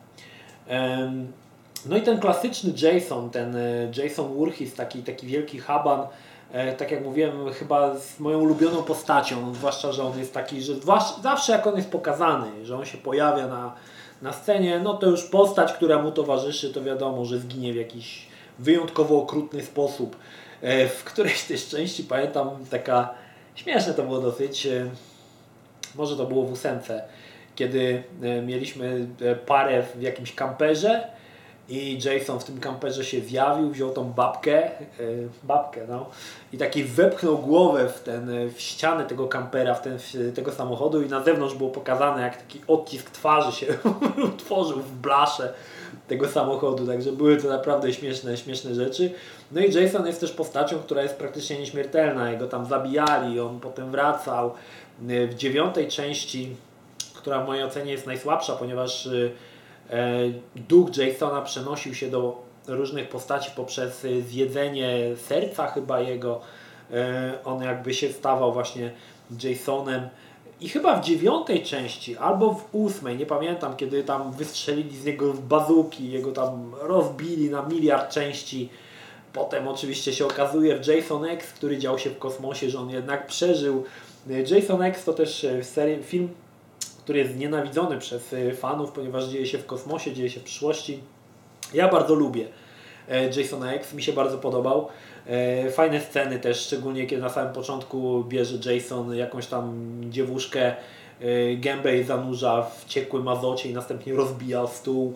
No 1.86 1.98
i 1.98 2.02
ten 2.02 2.20
klasyczny 2.20 2.74
Jason, 2.82 3.30
ten 3.30 3.56
e, 3.56 3.92
Jason 3.98 4.34
Voorhees, 4.34 4.74
taki, 4.74 5.04
taki 5.04 5.28
wielki 5.28 5.60
haban, 5.60 6.08
e, 6.52 6.74
tak 6.74 6.92
jak 6.92 7.04
mówiłem, 7.04 7.54
chyba 7.54 7.96
z 7.96 8.20
moją 8.20 8.40
ulubioną 8.40 8.84
postacią, 8.84 9.54
zwłaszcza, 9.54 9.92
że 9.92 10.04
on 10.04 10.20
jest 10.20 10.34
taki, 10.34 10.62
że 10.62 10.74
zawsze 11.24 11.52
jak 11.52 11.68
on 11.68 11.76
jest 11.76 11.92
pokazany, 11.92 12.66
że 12.66 12.78
on 12.78 12.86
się 12.86 12.98
pojawia 12.98 13.48
na, 13.48 13.74
na 14.22 14.34
scenie, 14.34 14.80
no 14.80 14.94
to 14.94 15.08
już 15.08 15.24
postać, 15.24 15.74
która 15.74 16.02
mu 16.02 16.12
towarzyszy, 16.12 16.74
to 16.74 16.84
wiadomo, 16.84 17.26
że 17.26 17.40
zginie 17.40 17.74
w 17.74 17.76
jakiś 17.76 18.28
wyjątkowo 18.60 19.22
okrutny 19.22 19.64
sposób. 19.64 20.16
W 20.98 21.04
którejś 21.04 21.44
też 21.44 21.68
części 21.68 22.04
pamiętam 22.04 22.50
taka, 22.70 23.10
śmieszne 23.56 23.94
to 23.94 24.04
było 24.04 24.22
dosyć, 24.22 24.68
może 25.98 26.18
to 26.18 26.26
było 26.26 26.44
w 26.44 26.52
ósemce, 26.52 27.04
kiedy 27.56 28.04
e, 28.22 28.42
mieliśmy 28.42 29.08
e, 29.22 29.36
parę 29.36 29.84
w 29.96 30.02
jakimś 30.02 30.36
kamperze 30.36 31.08
i 31.70 32.00
Jason 32.06 32.40
w 32.40 32.44
tym 32.44 32.60
kamperze 32.60 33.04
się 33.04 33.22
zjawił, 33.22 33.70
wziął 33.70 33.92
tą 33.92 34.04
babkę, 34.04 34.64
e, 34.66 34.72
babkę 35.44 35.82
no, 35.90 36.06
i 36.54 36.58
taki 36.58 36.84
wepchnął 36.84 37.38
głowę 37.38 37.90
w, 37.90 38.00
ten, 38.00 38.50
w 38.50 38.62
ścianę 38.62 39.06
tego 39.06 39.28
kampera, 39.28 39.74
w 39.74 39.82
ten, 39.82 40.00
w 40.00 40.34
tego 40.36 40.52
samochodu 40.52 41.02
i 41.02 41.10
na 41.10 41.24
zewnątrz 41.24 41.56
było 41.56 41.70
pokazane 41.70 42.22
jak 42.22 42.38
taki 42.38 42.62
odcisk 42.68 43.12
twarzy 43.12 43.52
się 43.52 43.66
utworzył 44.34 44.80
w 44.80 44.92
blasze 44.92 45.54
tego 46.08 46.28
samochodu, 46.28 46.88
także 46.88 47.12
były 47.12 47.38
to 47.38 47.48
naprawdę 47.48 47.94
śmieszne, 47.94 48.38
śmieszne 48.38 48.76
rzeczy. 48.76 49.14
No 49.52 49.62
i 49.62 49.74
Jason 49.74 50.08
jest 50.08 50.20
też 50.20 50.32
postacią, 50.32 50.80
która 50.80 51.02
jest 51.02 51.16
praktycznie 51.16 51.60
nieśmiertelna, 51.60 52.32
jego 52.32 52.48
tam 52.48 52.66
zabijali, 52.66 53.40
on 53.40 53.60
potem 53.60 53.92
wracał. 53.92 54.54
W 55.00 55.34
dziewiątej 55.36 55.88
części 55.88 56.56
która 57.26 57.44
w 57.44 57.48
mojej 57.48 57.64
ocenie 57.64 57.92
jest 57.92 58.06
najsłabsza, 58.06 58.56
ponieważ 58.56 59.06
y, 59.06 59.32
e, 59.90 60.18
duch 60.56 60.98
Jasona 60.98 61.42
przenosił 61.42 61.96
się 61.96 62.10
do 62.10 62.42
różnych 62.68 63.10
postaci 63.10 63.52
poprzez 63.56 64.06
y, 64.06 64.22
zjedzenie 64.22 64.90
serca 65.28 65.68
chyba 65.68 66.00
jego. 66.00 66.42
E, 66.94 67.34
on 67.46 67.64
jakby 67.64 67.94
się 67.94 68.14
stawał 68.14 68.54
właśnie 68.54 68.92
Jasonem. 69.44 70.10
I 70.62 70.70
chyba 70.70 71.02
w 71.02 71.06
dziewiątej 71.06 71.64
części, 71.64 72.18
albo 72.18 72.54
w 72.54 72.76
ósmej, 72.76 73.18
nie 73.18 73.26
pamiętam, 73.26 73.76
kiedy 73.76 74.04
tam 74.04 74.32
wystrzelili 74.32 74.98
z 74.98 75.06
niego 75.06 75.34
bazuki, 75.34 76.12
jego 76.12 76.32
tam 76.32 76.74
rozbili 76.82 77.50
na 77.50 77.62
miliard 77.62 78.14
części. 78.14 78.70
Potem 79.34 79.68
oczywiście 79.68 80.14
się 80.14 80.26
okazuje 80.26 80.78
w 80.78 80.88
Jason 80.88 81.26
X, 81.26 81.54
który 81.54 81.78
dział 81.78 82.00
się 82.00 82.10
w 82.10 82.20
kosmosie, 82.20 82.70
że 82.70 82.80
on 82.80 82.90
jednak 82.90 83.28
przeżył. 83.28 83.84
Jason 84.28 84.82
X 84.82 85.06
to 85.06 85.14
też 85.14 85.44
e, 85.44 85.64
serii, 85.64 86.04
film 86.04 86.30
który 87.06 87.20
jest 87.20 87.38
nienawidzony 87.38 87.98
przez 87.98 88.34
y, 88.34 88.56
fanów, 88.56 88.92
ponieważ 88.92 89.26
dzieje 89.26 89.46
się 89.46 89.58
w 89.58 89.66
kosmosie, 89.66 90.14
dzieje 90.14 90.30
się 90.30 90.40
w 90.40 90.44
przyszłości. 90.44 91.00
Ja 91.74 91.88
bardzo 91.88 92.16
lubię 92.16 92.48
e, 93.10 93.42
Jasona 93.42 93.74
X, 93.74 93.94
mi 93.94 94.04
się 94.04 94.14
bardzo 94.14 94.38
podobał. 94.38 94.88
E, 95.28 95.72
fajne 95.72 96.02
sceny 96.02 96.40
też, 96.40 96.60
szczególnie 96.60 97.08
kiedy 97.08 97.22
na 97.22 97.30
samym 97.30 97.54
początku 97.54 98.24
bierze 98.24 98.74
Jason 98.74 99.16
jakąś 99.16 99.48
tam 99.48 99.96
dziewuszkę, 100.10 100.66
e, 100.66 100.76
gębę 101.56 101.94
jej 101.94 102.04
zanurza 102.04 102.62
w 102.62 102.86
ciekłym 102.86 103.28
azocie 103.28 103.70
i 103.70 103.74
następnie 103.74 104.14
rozbija 104.14 104.68
stół. 104.68 105.14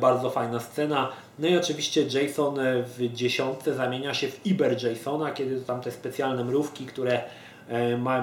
Bardzo 0.00 0.30
fajna 0.30 0.60
scena. 0.60 1.08
No 1.38 1.48
i 1.48 1.56
oczywiście 1.56 2.02
Jason 2.02 2.58
w 2.84 3.12
dziesiątce 3.12 3.74
zamienia 3.74 4.14
się 4.14 4.28
w 4.28 4.46
Iber 4.46 4.84
Jasona, 4.84 5.30
kiedy 5.30 5.60
to 5.60 5.66
tam 5.66 5.80
te 5.80 5.90
specjalne 5.90 6.44
mrówki, 6.44 6.86
które 6.86 7.22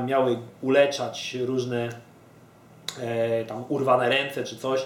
miały 0.05 0.37
uleczać 0.61 1.37
różne 1.45 1.89
e, 2.99 3.45
tam 3.45 3.63
urwane 3.69 4.09
ręce 4.09 4.43
czy 4.43 4.57
coś, 4.57 4.85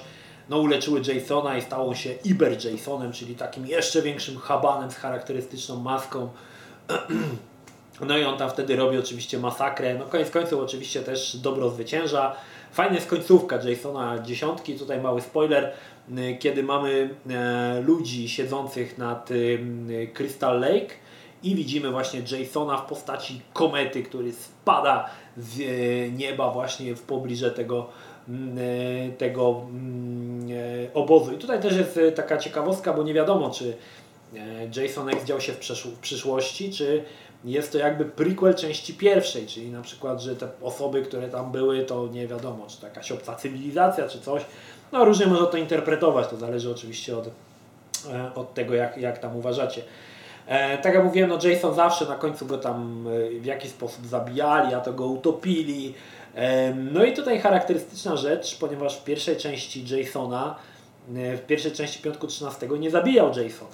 no 0.50 0.58
uleczyły 0.58 1.02
Jasona 1.14 1.58
i 1.58 1.62
stało 1.62 1.96
się 1.96 2.10
Iber 2.24 2.66
Jasonem, 2.66 3.12
czyli 3.12 3.36
takim 3.36 3.68
jeszcze 3.68 4.02
większym 4.02 4.38
habanem 4.38 4.92
z 4.92 4.96
charakterystyczną 4.96 5.80
maską. 5.80 6.30
No 8.08 8.18
i 8.18 8.24
on 8.24 8.38
tam 8.38 8.50
wtedy 8.50 8.76
robi 8.76 8.98
oczywiście 8.98 9.40
masakrę. 9.40 9.96
No 9.96 10.06
koniec 10.06 10.32
końców 10.32 10.60
oczywiście 10.60 11.02
też 11.02 11.38
dobro 11.38 11.70
zwycięża. 11.70 12.36
Fajna 12.72 12.96
jest 12.96 13.08
końcówka 13.08 13.60
Jasona 13.64 14.20
dziesiątki, 14.20 14.76
tutaj 14.76 15.02
mały 15.02 15.22
spoiler, 15.22 15.72
kiedy 16.40 16.64
mamy 16.64 17.10
e, 17.30 17.82
ludzi 17.82 18.30
siedzących 18.30 18.98
nad 18.98 19.30
Crystal 20.14 20.60
Lake 20.60 20.96
i 21.44 21.56
widzimy 21.56 21.92
właśnie 21.92 22.22
Jasona 22.32 22.78
w 22.78 22.86
postaci 22.86 23.42
komety, 23.54 24.04
który 24.04 24.32
spada 24.32 25.10
z 25.38 25.60
e, 25.60 26.12
nieba 26.12 26.52
właśnie 26.52 26.96
w 26.96 27.02
pobliże 27.02 27.52
tego, 27.52 27.88
mm, 28.30 28.58
e, 28.58 29.12
tego 29.12 29.62
mm, 29.70 30.48
e, 30.52 30.94
obozu. 30.94 31.34
I 31.34 31.38
tutaj 31.38 31.62
też 31.62 31.78
jest 31.78 32.00
taka 32.16 32.38
ciekawostka, 32.38 32.94
bo 32.94 33.04
nie 33.04 33.14
wiadomo, 33.14 33.50
czy 33.50 33.78
Jason 34.76 35.10
X 35.10 35.26
dział 35.26 35.42
się 35.42 35.54
w, 35.54 35.60
w 35.86 36.00
przyszłości, 36.00 36.72
czy 36.72 37.04
jest 37.46 37.72
to 37.72 37.78
jakby 37.78 38.06
prequel 38.06 38.56
części 38.56 38.94
pierwszej, 38.94 39.48
czyli 39.48 39.72
na 39.72 39.82
przykład, 39.82 40.22
że 40.22 40.36
te 40.36 40.48
osoby, 40.62 41.02
które 41.02 41.28
tam 41.28 41.52
były, 41.52 41.84
to 41.84 42.08
nie 42.08 42.28
wiadomo, 42.28 42.66
czy 42.68 42.80
to 42.80 42.88
jakaś 42.88 43.12
obca 43.12 43.36
cywilizacja, 43.36 44.08
czy 44.08 44.22
coś. 44.22 44.42
No 44.92 45.06
różnie 45.06 45.28
można 45.28 45.46
to 45.46 45.58
interpretować, 45.58 46.28
to 46.28 46.38
zależy 46.38 46.72
oczywiście 46.72 47.18
od, 47.18 47.30
od 48.36 48.54
tego, 48.54 48.74
jak, 48.74 48.98
jak 48.98 49.18
tam 49.18 49.36
uważacie. 49.36 49.82
E, 50.48 50.78
tak 50.78 50.94
jak 50.94 51.04
mówiłem, 51.04 51.30
no 51.30 51.40
Jason 51.44 51.74
zawsze 51.74 52.06
na 52.06 52.16
końcu 52.16 52.46
go 52.46 52.58
tam 52.58 53.08
e, 53.08 53.40
w 53.40 53.46
jakiś 53.46 53.72
sposób 53.72 54.08
zabijali, 54.08 54.74
a 54.74 54.82
to 54.82 54.94
go 54.94 55.06
utopili. 55.06 55.94
E, 56.36 56.74
no 56.74 57.04
i 57.04 57.14
tutaj 57.14 57.40
charakterystyczna 57.40 58.16
rzecz, 58.16 58.58
ponieważ 58.60 58.98
w 58.98 59.04
pierwszej 59.04 59.38
części 59.38 59.98
Jasona, 59.98 60.56
w 61.08 61.40
pierwszej 61.48 61.72
części 61.72 62.02
Piątku 62.02 62.28
13 62.28 62.68
nie 62.80 62.92
zabijał 62.92 63.28
Jason. 63.28 63.68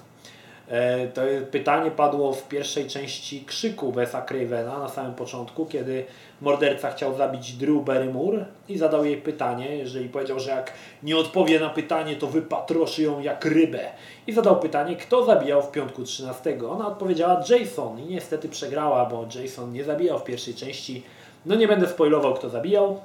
E, 0.70 1.08
to 1.08 1.20
pytanie 1.50 1.90
padło 1.90 2.32
w 2.32 2.48
pierwszej 2.48 2.86
części 2.86 3.44
Krzyku 3.44 3.92
Wesa 3.92 4.22
Cravena 4.22 4.78
na 4.78 4.88
samym 4.88 5.14
początku, 5.14 5.66
kiedy 5.66 6.04
morderca 6.40 6.90
chciał 6.90 7.16
zabić 7.16 7.52
Drew 7.52 7.84
Barrymore 7.84 8.44
i 8.68 8.78
zadał 8.78 9.04
jej 9.04 9.16
pytanie, 9.16 9.76
jeżeli 9.76 10.08
powiedział, 10.08 10.40
że 10.40 10.50
jak 10.50 10.72
nie 11.02 11.16
odpowie 11.16 11.60
na 11.60 11.70
pytanie, 11.70 12.16
to 12.16 12.26
wypatroszy 12.26 13.02
ją 13.02 13.20
jak 13.20 13.44
rybę. 13.44 13.80
I 14.26 14.32
zadał 14.32 14.60
pytanie, 14.60 14.96
kto 14.96 15.24
zabijał 15.24 15.62
w 15.62 15.70
piątku 15.70 16.04
13. 16.04 16.58
Ona 16.70 16.86
odpowiedziała 16.86 17.44
Jason 17.48 17.98
i 17.98 18.02
niestety 18.02 18.48
przegrała, 18.48 19.06
bo 19.06 19.26
Jason 19.34 19.72
nie 19.72 19.84
zabijał 19.84 20.18
w 20.18 20.24
pierwszej 20.24 20.54
części. 20.54 21.02
No 21.46 21.54
nie 21.54 21.68
będę 21.68 21.88
spoilował, 21.88 22.34
kto 22.34 22.48
zabijał. 22.48 23.00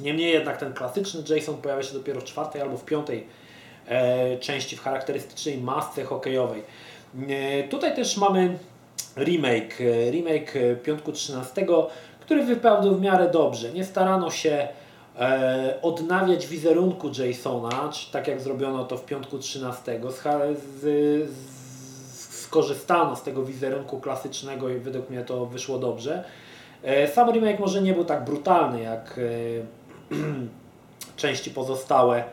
Niemniej 0.00 0.32
jednak 0.32 0.56
ten 0.56 0.74
klasyczny 0.74 1.22
Jason 1.28 1.56
pojawia 1.56 1.82
się 1.82 1.94
dopiero 1.94 2.20
w 2.20 2.24
czwartej 2.24 2.62
albo 2.62 2.76
w 2.76 2.84
piątej 2.84 3.26
e, 3.88 4.38
części 4.38 4.76
w 4.76 4.82
charakterystycznej 4.82 5.58
masce 5.58 6.04
hokejowej. 6.04 6.62
E, 7.28 7.68
tutaj 7.68 7.96
też 7.96 8.16
mamy 8.16 8.58
remake, 9.16 9.80
e, 9.80 10.10
remake 10.10 10.56
e, 10.56 10.76
Piątku 10.76 11.12
13, 11.12 11.66
który 12.20 12.44
wypadł 12.44 12.94
w 12.94 13.00
miarę 13.00 13.30
dobrze. 13.30 13.72
Nie 13.72 13.84
starano 13.84 14.30
się 14.30 14.68
odnawiać 15.82 16.46
wizerunku 16.46 17.10
Jasona, 17.24 17.88
czy 17.92 18.12
tak 18.12 18.28
jak 18.28 18.40
zrobiono 18.40 18.84
to 18.84 18.96
w 18.96 19.04
Piątku 19.04 19.38
13. 19.38 20.00
Z, 20.08 20.22
z, 20.82 21.30
skorzystano 22.42 23.16
z 23.16 23.22
tego 23.22 23.44
wizerunku 23.44 24.00
klasycznego 24.00 24.68
i 24.68 24.78
według 24.78 25.10
mnie 25.10 25.24
to 25.24 25.46
wyszło 25.46 25.78
dobrze. 25.78 26.24
Sam 27.14 27.30
remake 27.30 27.60
może 27.60 27.82
nie 27.82 27.92
był 27.92 28.04
tak 28.04 28.24
brutalny 28.24 28.80
jak 28.80 29.20
części 31.16 31.50
pozostałe 31.50 32.24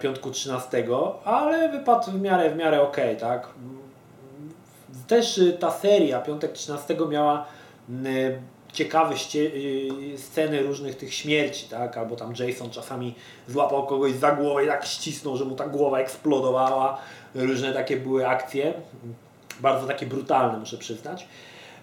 Piątku 0.00 0.30
13, 0.30 0.84
ale 1.24 1.68
wypadł 1.68 2.10
w 2.10 2.20
miarę, 2.20 2.50
w 2.50 2.56
miarę 2.56 2.82
ok, 2.82 2.96
tak? 3.20 3.48
Też 5.10 5.38
y, 5.38 5.52
ta 5.52 5.70
seria 5.70 6.20
Piątek 6.20 6.52
13 6.52 6.96
miała 7.10 7.46
y, 7.90 7.92
ciekawe 8.72 9.14
y, 9.34 9.88
sceny 10.18 10.62
różnych 10.62 10.96
tych 10.96 11.14
śmierci, 11.14 11.66
tak? 11.68 11.98
Albo 11.98 12.16
tam 12.16 12.32
Jason 12.38 12.70
czasami 12.70 13.14
złapał 13.48 13.86
kogoś 13.86 14.12
za 14.12 14.32
głowę 14.32 14.64
i 14.64 14.68
tak 14.68 14.86
ścisnął, 14.86 15.36
że 15.36 15.44
mu 15.44 15.56
ta 15.56 15.68
głowa 15.68 15.98
eksplodowała. 15.98 16.98
Różne 17.34 17.72
takie 17.72 17.96
były 17.96 18.28
akcje. 18.28 18.74
Bardzo 19.60 19.86
takie 19.86 20.06
brutalne, 20.06 20.58
muszę 20.58 20.78
przyznać. 20.78 21.28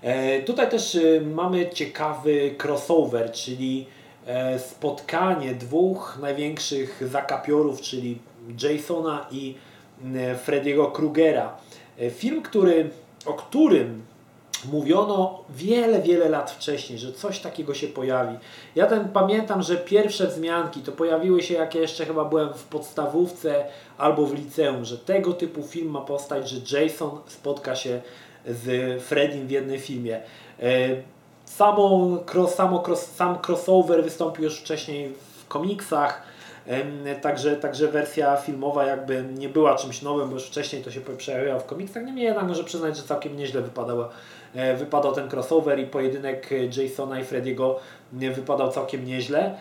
E, 0.01 0.41
tutaj 0.41 0.69
też 0.69 0.97
mamy 1.25 1.69
ciekawy 1.69 2.55
crossover, 2.63 3.31
czyli 3.31 3.87
e, 4.27 4.59
spotkanie 4.59 5.55
dwóch 5.55 6.17
największych 6.21 7.01
zakapiorów, 7.11 7.81
czyli 7.81 8.19
Jasona 8.63 9.25
i 9.31 9.55
Frediego 10.43 10.85
Krugera. 10.85 11.57
E, 11.99 12.09
film, 12.09 12.41
który 12.41 12.89
o 13.25 13.33
którym 13.33 14.05
mówiono 14.71 15.43
wiele, 15.49 16.01
wiele 16.01 16.29
lat 16.29 16.51
wcześniej, 16.51 16.99
że 16.99 17.13
coś 17.13 17.39
takiego 17.39 17.73
się 17.73 17.87
pojawi. 17.87 18.37
Ja 18.75 18.87
ten 18.87 19.09
pamiętam, 19.09 19.61
że 19.61 19.77
pierwsze 19.77 20.27
wzmianki 20.27 20.81
to 20.81 20.91
pojawiły 20.91 21.43
się, 21.43 21.53
jak 21.53 21.75
ja 21.75 21.81
jeszcze 21.81 22.05
chyba 22.05 22.25
byłem 22.25 22.53
w 22.53 22.63
podstawówce 22.63 23.65
albo 23.97 24.25
w 24.25 24.33
liceum, 24.33 24.85
że 24.85 24.97
tego 24.97 25.33
typu 25.33 25.63
film 25.63 25.91
ma 25.91 26.01
powstać, 26.01 26.49
że 26.49 26.81
Jason 26.81 27.11
spotka 27.27 27.75
się 27.75 28.01
z 28.45 29.01
Freddym 29.03 29.47
w 29.47 29.51
jednym 29.51 29.79
filmie. 29.79 30.21
E, 30.59 30.89
Samo, 31.47 32.17
cross, 32.33 32.55
samo 32.55 32.83
cross, 32.87 33.15
sam 33.15 33.37
crossover 33.47 34.03
wystąpił 34.03 34.43
już 34.43 34.59
wcześniej 34.59 35.13
w 35.39 35.47
komiksach, 35.47 36.23
także, 37.21 37.55
także 37.55 37.87
wersja 37.87 38.37
filmowa 38.37 38.85
jakby 38.85 39.23
nie 39.37 39.49
była 39.49 39.75
czymś 39.75 40.01
nowym, 40.01 40.29
bo 40.29 40.33
już 40.33 40.45
wcześniej 40.45 40.83
to 40.83 40.91
się 40.91 41.01
przejawiało 41.17 41.59
w 41.59 41.65
komiksach. 41.65 42.05
Niemniej 42.05 42.25
jednak 42.25 42.45
muszę 42.47 42.63
przyznać, 42.63 42.97
że 42.97 43.03
całkiem 43.03 43.37
nieźle 43.37 43.61
wypadał, 43.61 44.05
e, 44.55 44.75
wypadał 44.75 45.13
ten 45.13 45.29
crossover 45.33 45.79
i 45.79 45.85
pojedynek 45.85 46.49
Jasona 46.83 47.19
i 47.19 47.23
Frediego 47.23 47.79
e, 48.21 48.31
wypadał 48.31 48.71
całkiem 48.71 49.05
nieźle. 49.05 49.55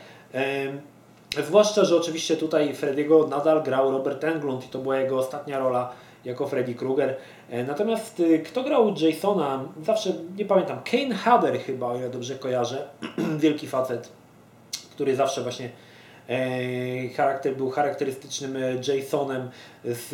Zwłaszcza, 1.47 1.85
że 1.85 1.97
oczywiście 1.97 2.37
tutaj 2.37 2.75
Frediego 2.75 3.27
nadal 3.27 3.63
grał 3.63 3.91
Robert 3.91 4.25
Englund 4.25 4.67
i 4.67 4.69
to 4.69 4.79
była 4.79 4.97
jego 4.97 5.19
ostatnia 5.19 5.59
rola 5.59 5.93
jako 6.25 6.47
Freddy 6.47 6.75
Krueger. 6.75 7.17
E, 7.51 7.65
Natomiast 7.65 8.23
kto 8.45 8.63
grał 8.63 8.95
Jasona? 9.01 9.65
Zawsze 9.83 10.13
nie 10.37 10.45
pamiętam. 10.45 10.81
Kane 10.91 11.15
Hader 11.15 11.59
chyba, 11.59 11.87
o 11.87 11.97
ile 11.97 12.11
dobrze 12.11 12.35
kojarzę. 12.35 12.89
Wielki 13.39 13.67
facet, 13.67 14.09
który 14.95 15.17
zawsze 15.17 15.43
właśnie 15.43 15.71
charakter, 17.17 17.57
był 17.57 17.71
charakterystycznym 17.71 18.57
e, 18.57 18.61
Jasonem. 18.97 19.51
Z, 19.85 20.13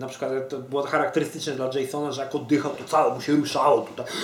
na 0.00 0.06
przykład 0.06 0.48
to 0.48 0.58
było 0.58 0.82
charakterystyczne 0.82 1.52
dla 1.52 1.70
Jasona, 1.80 2.12
że 2.12 2.22
jak 2.22 2.34
oddychał, 2.34 2.72
to 2.76 2.84
całe 2.84 3.14
mu 3.14 3.20
się 3.20 3.32
ruszało 3.32 3.80
tutaj. 3.80 4.06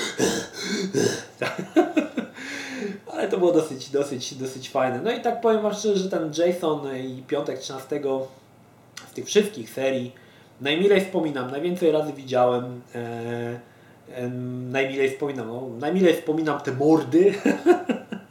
Ale 3.13 3.29
to 3.29 3.39
było 3.39 3.53
dosyć, 3.53 3.91
dosyć, 3.91 4.35
dosyć 4.35 4.71
fajne. 4.71 5.01
No 5.05 5.13
i 5.13 5.21
tak 5.21 5.41
powiem 5.41 5.63
Wam 5.63 5.75
szczerze, 5.75 5.97
że 5.97 6.11
ten 6.11 6.33
Jason 6.39 6.97
i 6.97 7.23
Piątek 7.23 7.59
13 7.59 8.01
z 9.11 9.15
tych 9.15 9.27
wszystkich 9.27 9.71
serii 9.71 10.13
najmilej 10.61 11.01
wspominam, 11.01 11.51
najwięcej 11.51 11.93
razy 11.93 12.13
widziałem, 12.13 12.81
e, 12.95 12.99
e, 14.15 14.29
najmilej 14.71 15.11
wspominam, 15.11 15.49
no, 15.49 15.69
najmilej 15.79 16.17
wspominam 16.17 16.61
te 16.61 16.73
mordy 16.73 17.35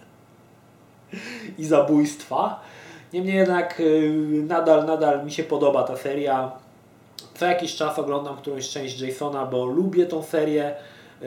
i 1.58 1.66
zabójstwa. 1.66 2.62
Niemniej 3.14 3.36
jednak 3.36 3.80
e, 3.80 4.10
nadal, 4.44 4.86
nadal 4.86 5.26
mi 5.26 5.32
się 5.32 5.44
podoba 5.44 5.84
ta 5.84 5.98
seria. 5.98 6.52
Co 7.34 7.46
jakiś 7.46 7.76
czas 7.76 8.00
oglądam 8.00 8.38
którąś 8.38 8.70
część 8.70 9.02
Jasona, 9.02 9.46
bo 9.46 9.66
lubię 9.66 10.06
tą 10.06 10.24
serię. 10.24 10.66
E, 10.66 11.26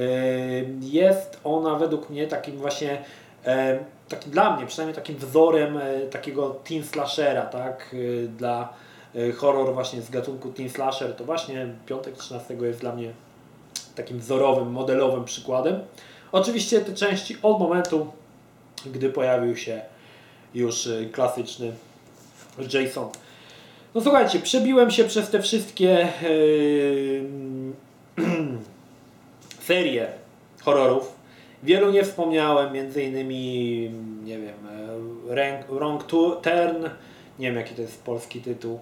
Jest 0.81 1.41
ona 1.45 1.75
według 1.75 2.11
mnie 2.11 2.27
takim 2.27 2.57
właśnie 2.57 3.03
e, 3.47 3.79
takim 4.09 4.33
dla 4.33 4.57
mnie 4.57 4.67
przynajmniej 4.67 4.95
takim 4.95 5.17
wzorem 5.17 5.77
e, 5.79 6.01
takiego 6.01 6.51
teen 6.51 6.85
slashera, 6.85 7.43
tak? 7.43 7.95
E, 7.95 8.27
Dla 8.29 8.69
e, 9.15 9.33
horror 9.33 9.75
właśnie 9.75 10.03
z 10.03 10.11
gatunku 10.11 10.53
teen 10.53 10.71
slasher, 10.71 11.17
to 11.17 11.25
właśnie 11.25 11.67
Piątek 11.87 12.17
13 12.17 12.55
jest 12.55 12.81
dla 12.81 12.93
mnie 12.93 13.11
takim 13.95 14.19
wzorowym, 14.19 14.71
modelowym 14.71 15.25
przykładem. 15.25 15.81
Oczywiście 16.33 16.81
te 16.81 16.95
części 16.95 17.37
od 17.43 17.59
momentu, 17.59 18.07
gdy 18.87 19.11
pojawił 19.11 19.57
się 19.57 19.81
już 20.55 20.87
e, 20.87 21.07
klasyczny 21.07 21.73
Jason. 22.73 23.09
No 23.95 24.01
słuchajcie, 24.01 24.39
przebiłem 24.39 24.91
się 24.91 25.05
przez 25.05 25.31
te 25.31 25.43
wszystkie 25.43 26.01
e, 26.01 26.09
serie 29.69 30.07
horrorów. 30.63 31.13
Wielu 31.63 31.91
nie 31.91 32.05
wspomniałem, 32.05 32.73
między 32.73 33.03
innymi, 33.03 33.91
nie 34.25 34.39
wiem, 34.39 34.55
e, 35.31 35.35
Rank, 35.35 35.67
Wrong 35.67 36.05
Turn, 36.43 36.85
nie 37.39 37.47
wiem 37.47 37.57
jaki 37.57 37.75
to 37.75 37.83
jest 37.83 38.05
polski 38.05 38.41
tytuł, 38.41 38.81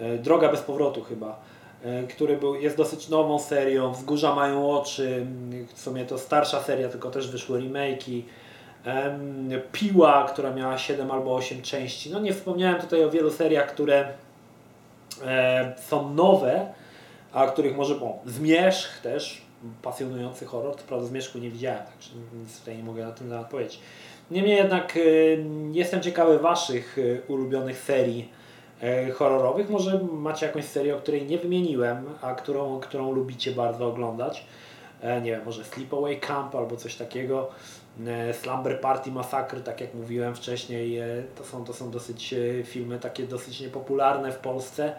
e, 0.00 0.18
Droga 0.18 0.48
bez 0.48 0.60
powrotu 0.60 1.02
chyba, 1.02 1.40
e, 1.84 2.02
który 2.02 2.36
był, 2.36 2.54
jest 2.54 2.76
dosyć 2.76 3.08
nową 3.08 3.38
serią, 3.38 3.92
Wzgórza 3.92 4.34
mają 4.34 4.70
oczy, 4.70 5.26
w 5.74 5.80
sumie 5.80 6.04
to 6.04 6.18
starsza 6.18 6.62
seria, 6.62 6.88
tylko 6.88 7.10
też 7.10 7.30
wyszły 7.30 7.60
remake'i, 7.60 8.22
Em, 8.22 8.24
Piła, 9.72 10.28
która 10.32 10.50
miała 10.50 10.78
7 10.78 11.10
albo 11.10 11.34
8 11.34 11.62
części. 11.62 12.10
No 12.10 12.20
nie 12.20 12.32
wspomniałem 12.32 12.80
tutaj 12.80 13.04
o 13.04 13.10
wielu 13.10 13.30
seriach, 13.30 13.66
które 13.66 14.08
e, 15.24 15.74
są 15.88 16.14
nowe, 16.14 16.66
a 17.32 17.46
których 17.46 17.76
może, 17.76 17.94
o, 17.94 18.18
Zmierzch 18.26 19.00
też, 19.00 19.42
pasjonujący 19.82 20.46
horror, 20.46 20.76
to 20.76 20.82
prawda 20.88 21.06
Zmierzchu 21.06 21.38
nie 21.38 21.50
widziałem, 21.50 21.82
także 21.82 22.10
nic 22.34 22.58
tutaj 22.58 22.76
nie 22.76 22.82
mogę 22.82 23.04
na 23.04 23.12
ten 23.12 23.28
temat 23.28 23.50
powiedzieć. 23.50 23.80
Niemniej 24.30 24.56
jednak 24.56 24.96
e, 24.96 25.00
jestem 25.72 26.00
ciekawy 26.00 26.38
Waszych 26.38 26.96
e, 26.98 27.32
ulubionych 27.32 27.78
serii 27.78 28.44
horrorowych. 29.14 29.70
Może 29.70 30.00
macie 30.12 30.46
jakąś 30.46 30.64
serię, 30.64 30.96
o 30.96 30.98
której 30.98 31.26
nie 31.26 31.38
wymieniłem, 31.38 32.04
a 32.22 32.34
którą, 32.34 32.80
którą 32.80 33.12
lubicie 33.12 33.52
bardzo 33.52 33.86
oglądać. 33.86 34.44
E, 35.04 35.20
nie 35.20 35.30
wiem, 35.30 35.40
może 35.44 35.64
Sleepaway 35.64 36.20
Camp 36.20 36.54
albo 36.54 36.76
coś 36.76 36.94
takiego. 36.94 37.50
E, 38.06 38.34
Slumber 38.34 38.80
Party 38.80 39.10
Massacre, 39.10 39.60
tak 39.60 39.80
jak 39.80 39.94
mówiłem 39.94 40.34
wcześniej, 40.34 40.98
e, 40.98 41.06
to 41.36 41.44
są, 41.44 41.64
to 41.64 41.72
są 41.72 41.90
dosyć 41.90 42.34
filmy 42.64 42.98
takie 42.98 43.26
dosyć 43.26 43.60
niepopularne 43.60 44.32
w 44.32 44.38
Polsce, 44.38 44.92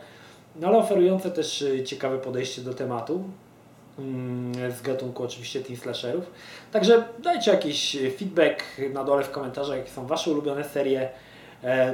no 0.56 0.68
ale 0.68 0.78
oferujące 0.78 1.32
też 1.32 1.66
ciekawe 1.86 2.18
podejście 2.18 2.62
do 2.62 2.74
tematu 2.74 3.24
mm, 4.00 4.72
z 4.72 4.82
gatunku 4.82 5.24
oczywiście 5.24 5.62
teen 5.62 5.78
slasherów. 5.78 6.32
Także 6.72 7.04
dajcie 7.20 7.52
jakiś 7.52 7.98
feedback 8.18 8.64
na 8.94 9.04
dole 9.04 9.24
w 9.24 9.32
komentarzach, 9.32 9.78
jakie 9.78 9.92
są 9.92 10.08
Wasze 10.08 10.32
ulubione 10.32 10.64
serie. 10.64 11.10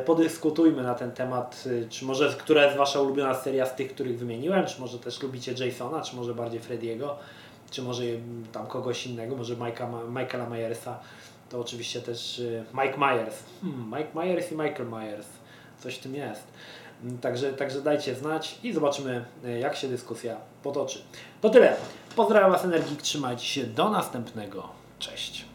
Podyskutujmy 0.05 0.84
na 0.84 0.95
ten 0.95 1.12
temat, 1.12 1.64
czy 1.89 2.05
może 2.05 2.36
która 2.39 2.66
jest 2.66 2.78
Wasza 2.78 3.01
ulubiona 3.01 3.34
seria 3.34 3.66
z 3.66 3.76
tych, 3.76 3.93
których 3.93 4.20
wymieniłem, 4.20 4.66
czy 4.66 4.82
może 4.82 4.99
też 4.99 5.24
lubicie 5.24 5.66
Jasona, 5.66 6.01
czy 6.01 6.16
może 6.16 6.36
bardziej 6.36 6.59
Frediego, 6.59 7.18
czy 7.72 7.82
może 7.82 8.03
tam 8.51 8.67
kogoś 8.67 9.07
innego, 9.07 9.36
może 9.36 9.55
Mike'a, 9.55 10.09
Michaela 10.09 10.49
Myersa. 10.49 10.99
To 11.49 11.59
oczywiście 11.59 12.01
też 12.01 12.39
e, 12.39 12.63
Mike 12.74 12.97
Myers. 12.97 13.36
Hmm, 13.61 13.93
Mike 13.97 14.19
Myers 14.19 14.51
i 14.51 14.55
Michael 14.55 14.89
Myers. 14.89 15.28
Coś 15.80 15.95
w 15.95 15.99
tym 15.99 16.15
jest. 16.15 16.43
Mm, 17.03 17.17
Także, 17.17 17.53
także 17.53 17.82
dajcie 17.82 18.15
znać 18.15 18.59
i 18.63 18.74
zobaczymy, 18.74 19.26
e, 19.45 19.59
jak 19.59 19.76
się 19.76 19.88
dyskusja 19.88 20.38
potoczy. 20.63 21.01
To 21.41 21.49
tyle. 21.49 21.76
Pozdrawiam 22.15 22.51
Was 22.51 22.65
Energik, 22.65 23.01
trzymajcie 23.01 23.45
się. 23.45 23.63
Do 23.63 23.89
następnego. 23.89 24.69
Cześć. 24.99 25.45